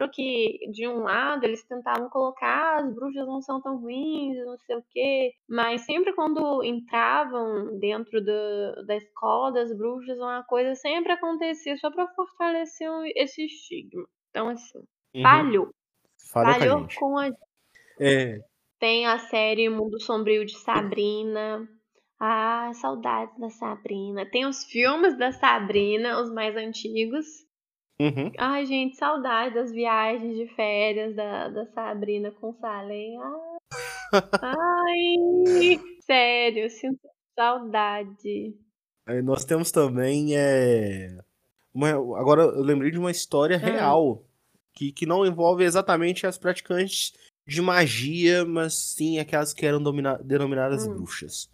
[0.09, 4.77] que de um lado eles tentavam colocar as bruxas não são tão ruins, não sei
[4.77, 11.13] o quê, mas sempre quando entravam dentro do, da escola das bruxas, uma coisa sempre
[11.13, 14.07] acontecia só para fortalecer esse estigma.
[14.31, 14.79] Então, assim,
[15.15, 15.23] uhum.
[15.23, 15.75] falhou.
[16.33, 17.31] Falhou, falhou com a.
[17.99, 18.39] É.
[18.79, 21.69] Tem a série Mundo Sombrio de Sabrina.
[22.19, 24.25] Ah, saudades da Sabrina.
[24.31, 27.27] Tem os filmes da Sabrina, os mais antigos.
[28.01, 28.33] Uhum.
[28.39, 33.19] Ai, gente, saudade das viagens de férias da, da Sabrina com Salem.
[34.41, 37.07] Ai, sério, sinto
[37.39, 38.57] saudade.
[39.07, 40.35] Aí nós temos também.
[40.35, 41.15] É...
[41.75, 41.91] Uma...
[42.19, 43.61] Agora eu lembrei de uma história ah.
[43.61, 44.25] real
[44.73, 47.13] que, que não envolve exatamente as praticantes
[47.47, 49.83] de magia, mas sim aquelas que eram
[50.25, 50.95] denominadas hum.
[50.95, 51.51] bruxas.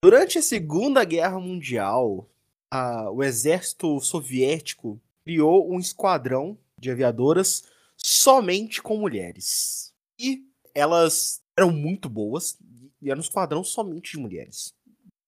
[0.00, 2.30] Durante a Segunda Guerra Mundial,
[2.70, 3.10] a...
[3.10, 7.64] o exército soviético criou um esquadrão de aviadoras
[7.96, 9.92] somente com mulheres.
[10.18, 10.44] E
[10.74, 12.58] elas eram muito boas
[13.00, 14.74] e era um esquadrão somente de mulheres.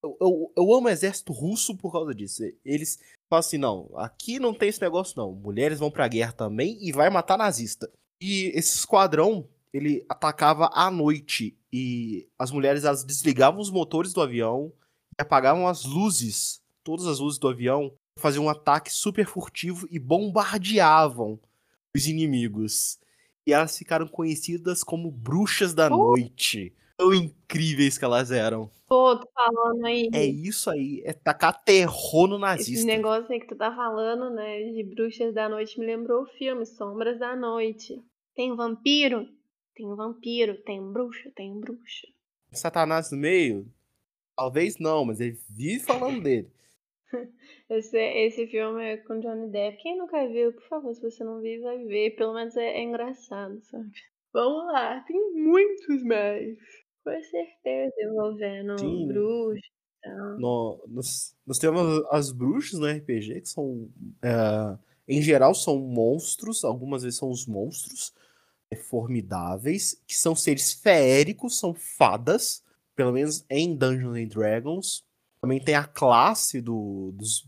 [0.02, 2.42] Eu, eu, eu, amo o exército russo por causa disso.
[2.64, 2.98] Eles
[3.28, 5.32] falam assim: não, aqui não tem esse negócio, não.
[5.32, 7.90] Mulheres vão pra guerra também e vai matar nazista.
[8.20, 11.56] E esse esquadrão, ele atacava à noite.
[11.72, 14.72] E as mulheres elas desligavam os motores do avião
[15.18, 19.98] e apagavam as luzes, todas as luzes do avião, faziam um ataque super furtivo e
[19.98, 21.38] bombardeavam
[21.94, 22.98] os inimigos.
[23.46, 26.74] E elas ficaram conhecidas como bruxas da noite.
[26.96, 28.70] Tão incríveis que elas eram.
[28.86, 30.08] Pô, tô falando aí.
[30.12, 32.72] É isso aí, é tacar terror no nazista.
[32.72, 36.26] Esse negócio aí que tu tá falando, né, de bruxas da noite, me lembrou o
[36.26, 38.00] filme Sombras da Noite.
[38.34, 39.28] Tem vampiro?
[39.74, 40.56] Tem vampiro.
[40.62, 41.30] Tem bruxa?
[41.34, 42.06] Tem bruxa.
[42.52, 43.66] Satanás no meio?
[44.36, 46.48] Talvez não, mas ele vive falando dele.
[47.70, 49.78] Esse, esse filme é com Johnny Depp.
[49.78, 52.10] Quem nunca viu, por favor, se você não viu, vai ver.
[52.10, 53.90] Pelo menos é, é engraçado, sabe?
[54.32, 56.58] Vamos lá, tem muitos mais.
[57.02, 59.08] Com certeza, envolvendo Sim.
[59.08, 59.74] bruxos
[60.04, 60.38] então.
[60.38, 63.88] No, nós, nós temos as bruxas no RPG, que são.
[64.22, 64.78] É,
[65.08, 68.12] em geral, são monstros, algumas vezes são os monstros
[68.70, 72.62] é, formidáveis, que são seres feéricos, são fadas,
[72.94, 75.04] pelo menos em Dungeons and Dragons.
[75.44, 77.46] Também tem a classe do, dos,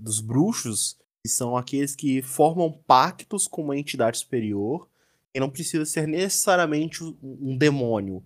[0.00, 4.88] dos bruxos, que são aqueles que formam pactos com uma entidade superior,
[5.32, 8.20] e não precisa ser necessariamente um, um demônio.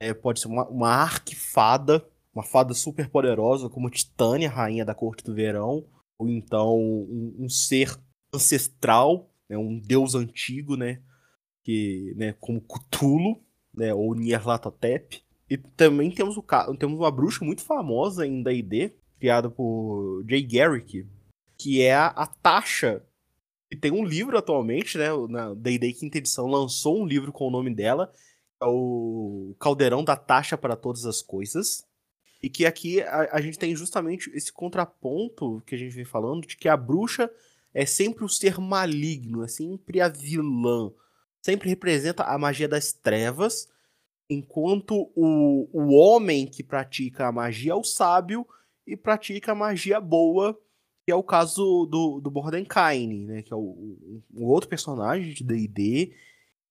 [0.00, 5.22] É, pode ser uma, uma arquifada, uma fada super poderosa, como Titânia, rainha da corte
[5.22, 5.84] do verão,
[6.18, 7.94] ou então um, um ser
[8.32, 11.02] ancestral, né, um deus antigo, né,
[11.62, 15.22] que, né, como Cthulhu, né, ou Nyarlathotep,
[15.54, 16.42] e também temos, o,
[16.76, 21.06] temos uma bruxa muito famosa em D&D, criada por Jay Garrick,
[21.56, 23.04] que é a, Tasha.
[23.70, 25.10] E tem um livro atualmente, né?
[25.28, 28.12] Na D&D Quinta Edição lançou um livro com o nome dela,
[28.60, 31.86] é o caldeirão da taxa para todas as coisas.
[32.42, 36.48] E que aqui a, a, gente tem justamente esse contraponto que a gente vem falando,
[36.48, 37.30] de que a bruxa
[37.72, 40.92] é sempre o ser maligno, é sempre a vilã.
[41.40, 43.68] Sempre representa a magia das trevas,
[44.28, 48.46] enquanto o, o homem que pratica a magia é o sábio
[48.86, 50.58] e pratica a magia boa,
[51.04, 53.42] que é o caso do, do Mordenkainen, né?
[53.42, 56.12] Que é o, o outro personagem de D&D.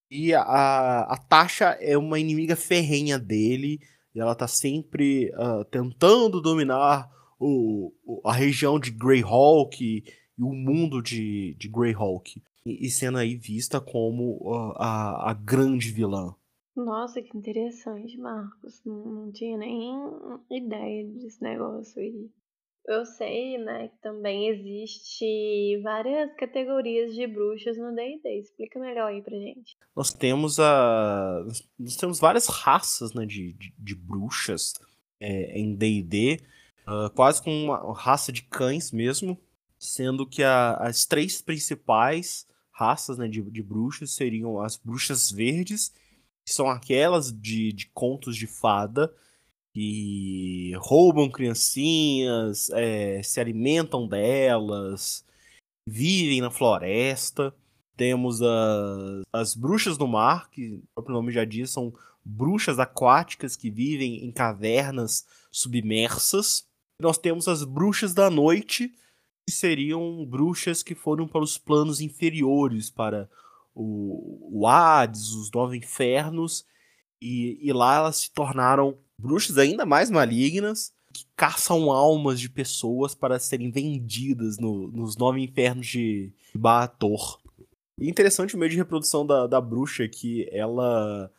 [0.10, 3.80] E a, a Tasha é uma inimiga ferrenha dele,
[4.14, 7.10] e ela tá sempre uh, tentando dominar
[7.40, 7.92] o,
[8.24, 10.04] a região de Greyhawk e,
[10.38, 12.42] e o mundo de, de Greyhawk.
[12.66, 16.36] E, e sendo aí vista como uh, a, a grande vilã.
[16.76, 18.82] Nossa, que interessante, Marcos.
[18.86, 19.94] Não, não tinha nem
[20.50, 22.30] ideia desse negócio aí.
[22.86, 28.40] Eu sei, né, que também existe várias categorias de bruxas no D&D.
[28.40, 29.78] Explica melhor aí pra gente.
[29.96, 31.46] Nós temos a...
[31.80, 34.74] Nós temos várias raças, né, de, de, de bruxas
[35.20, 36.40] é, em D&D.
[36.86, 39.40] Uh, ah, quase com uma raça de cães mesmo.
[39.80, 45.94] Sendo que a, as três principais raças né, de, de bruxas seriam as bruxas verdes,
[46.46, 49.14] que são aquelas de, de contos de fada,
[49.74, 55.26] que roubam criancinhas, é, se alimentam delas,
[55.88, 57.54] vivem na floresta.
[57.96, 61.94] Temos a, as bruxas do mar, que o próprio nome já diz, são
[62.24, 66.66] bruxas aquáticas que vivem em cavernas submersas.
[67.02, 68.94] Nós temos as bruxas da noite,
[69.48, 73.30] que seriam bruxas que foram para os planos inferiores, para
[73.74, 76.66] o, o Hades, os nove infernos,
[77.22, 83.14] e, e lá elas se tornaram bruxas ainda mais malignas que caçam almas de pessoas
[83.14, 87.40] para serem vendidas no, nos nove infernos de Baator.
[88.00, 91.32] E interessante o meio de reprodução da, da bruxa que ela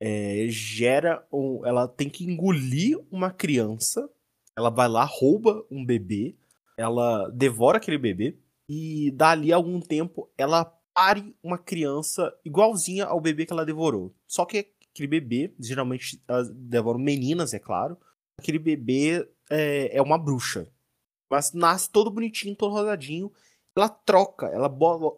[0.00, 4.08] é, gera um, ela tem que engolir uma criança
[4.56, 6.36] ela vai lá rouba um bebê
[6.76, 8.38] ela devora aquele bebê
[8.68, 10.64] e dali a algum tempo ela
[10.98, 16.50] pare uma criança igualzinha ao bebê que ela devorou só que aquele bebê, geralmente elas
[16.50, 17.96] devoram meninas, é claro.
[18.36, 20.68] Aquele bebê é, é uma bruxa.
[21.30, 23.32] Mas nasce todo bonitinho, todo rosadinho.
[23.76, 24.68] Ela troca, ela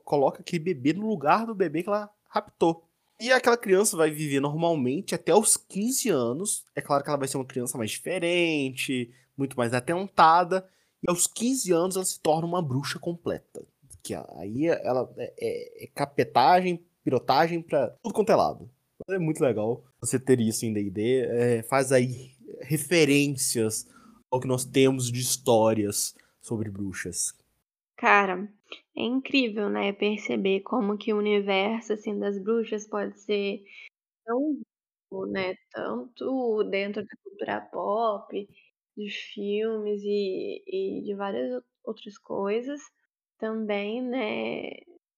[0.04, 2.84] coloca aquele bebê no lugar do bebê que ela raptou.
[3.18, 6.64] E aquela criança vai viver normalmente até os 15 anos.
[6.74, 10.68] É claro que ela vai ser uma criança mais diferente, muito mais atentada.
[11.02, 13.66] E aos 15 anos ela se torna uma bruxa completa.
[14.02, 18.70] Que aí ela é, é, é capetagem, pirotagem pra tudo quanto é lado.
[19.08, 21.26] É muito legal você ter isso em D&D.
[21.26, 23.86] É, faz aí referências
[24.30, 27.34] ao que nós temos de histórias sobre bruxas.
[27.96, 28.48] Cara,
[28.96, 33.62] é incrível, né, perceber como que o universo assim das bruxas pode ser
[34.24, 34.58] tão
[35.28, 38.48] né, tanto dentro da cultura pop,
[38.96, 42.80] dos filmes e, e de várias outras coisas,
[43.40, 44.70] também, né,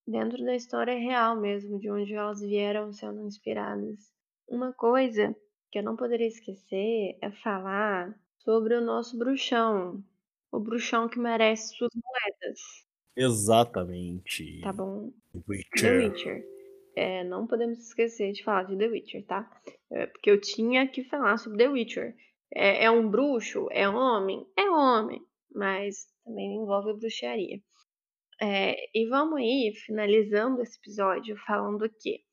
[0.07, 4.11] dentro da história real mesmo, de onde elas vieram sendo inspiradas.
[4.49, 5.37] Uma coisa
[5.71, 10.03] que eu não poderia esquecer é falar sobre o nosso bruxão.
[10.51, 12.61] O bruxão que merece suas moedas.
[13.17, 14.61] Exatamente.
[14.61, 15.13] Tá bom?
[15.49, 15.81] Witcher.
[15.81, 16.47] The Witcher.
[16.95, 19.51] É, não podemos esquecer de falar de The Witcher, tá?
[19.91, 22.15] É, porque eu tinha que falar sobre The Witcher.
[22.55, 23.67] É, é um bruxo?
[23.71, 24.47] É homem?
[24.57, 25.23] É homem.
[25.55, 27.61] Mas também envolve bruxaria.
[28.45, 32.25] É, e vamos aí finalizando esse episódio falando que,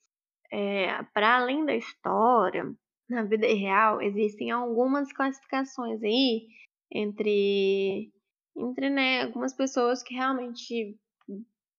[0.52, 2.66] é, para além da história,
[3.08, 6.48] na vida real existem algumas classificações aí
[6.92, 8.12] entre,
[8.58, 10.98] entre né, algumas pessoas que realmente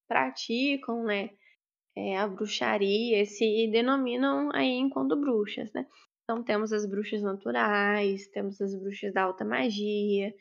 [0.07, 1.31] praticam né,
[1.93, 5.85] é, a bruxaria se denominam aí enquanto bruxas, né?
[6.23, 10.33] Então temos as bruxas naturais, temos as bruxas da alta magia,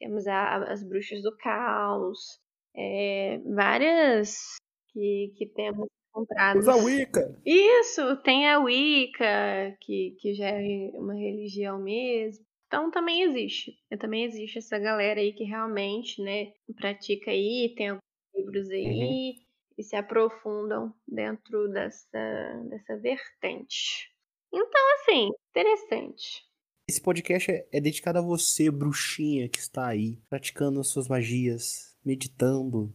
[0.00, 2.40] temos a, as bruxas do caos,
[2.78, 4.54] é, várias
[4.92, 6.58] que, que temos encontrado.
[6.58, 7.40] Usa a Wicca!
[7.44, 12.44] Isso, tem a Wicca, que, que já é uma religião mesmo.
[12.68, 13.76] Então também existe.
[13.98, 18.02] Também existe essa galera aí que realmente, né, pratica aí, tem alguns
[18.34, 19.34] livros aí uhum.
[19.78, 24.12] e se aprofundam dentro dessa, dessa vertente.
[24.52, 26.46] Então, assim, interessante.
[26.88, 31.87] Esse podcast é, é dedicado a você, bruxinha, que está aí, praticando as suas magias,
[32.04, 32.92] meditando,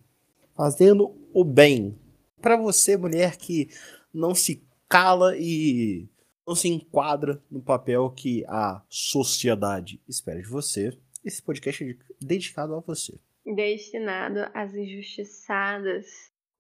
[0.56, 1.98] fazendo o bem.
[2.42, 3.70] Para você, mulher que
[4.14, 6.08] não se cala e
[6.46, 12.76] não se enquadra no papel que a sociedade espera de você, esse podcast é dedicado
[12.76, 13.18] a você.
[13.46, 16.06] Destinado às injustiçadas,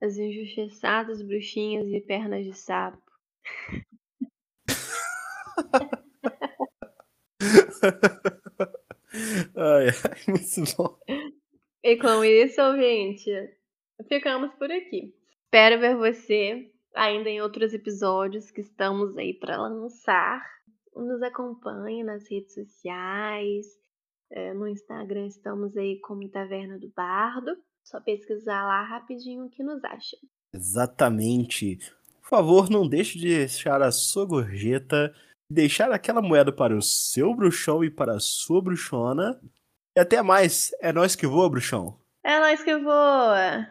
[0.02, 3.02] às injustiçadas bruxinhas e pernas de sapo.
[9.56, 10.98] ai, ai, muito bom.
[11.84, 13.30] E com isso, ouvinte,
[14.08, 15.14] ficamos por aqui.
[15.44, 20.42] Espero ver você ainda em outros episódios que estamos aí para lançar.
[20.96, 23.66] Nos acompanhe nas redes sociais.
[24.32, 27.52] É, no Instagram estamos aí como Taverna do Bardo.
[27.84, 30.16] Só pesquisar lá rapidinho que nos acha.
[30.54, 31.80] Exatamente.
[32.22, 35.14] Por favor, não deixe de deixar a sua gorjeta,
[35.50, 39.38] deixar aquela moeda para o seu bruxão e para a sua bruxona.
[39.96, 40.72] E até mais.
[40.82, 41.98] É nós que voa, bruxão.
[42.24, 43.68] É nós que voa.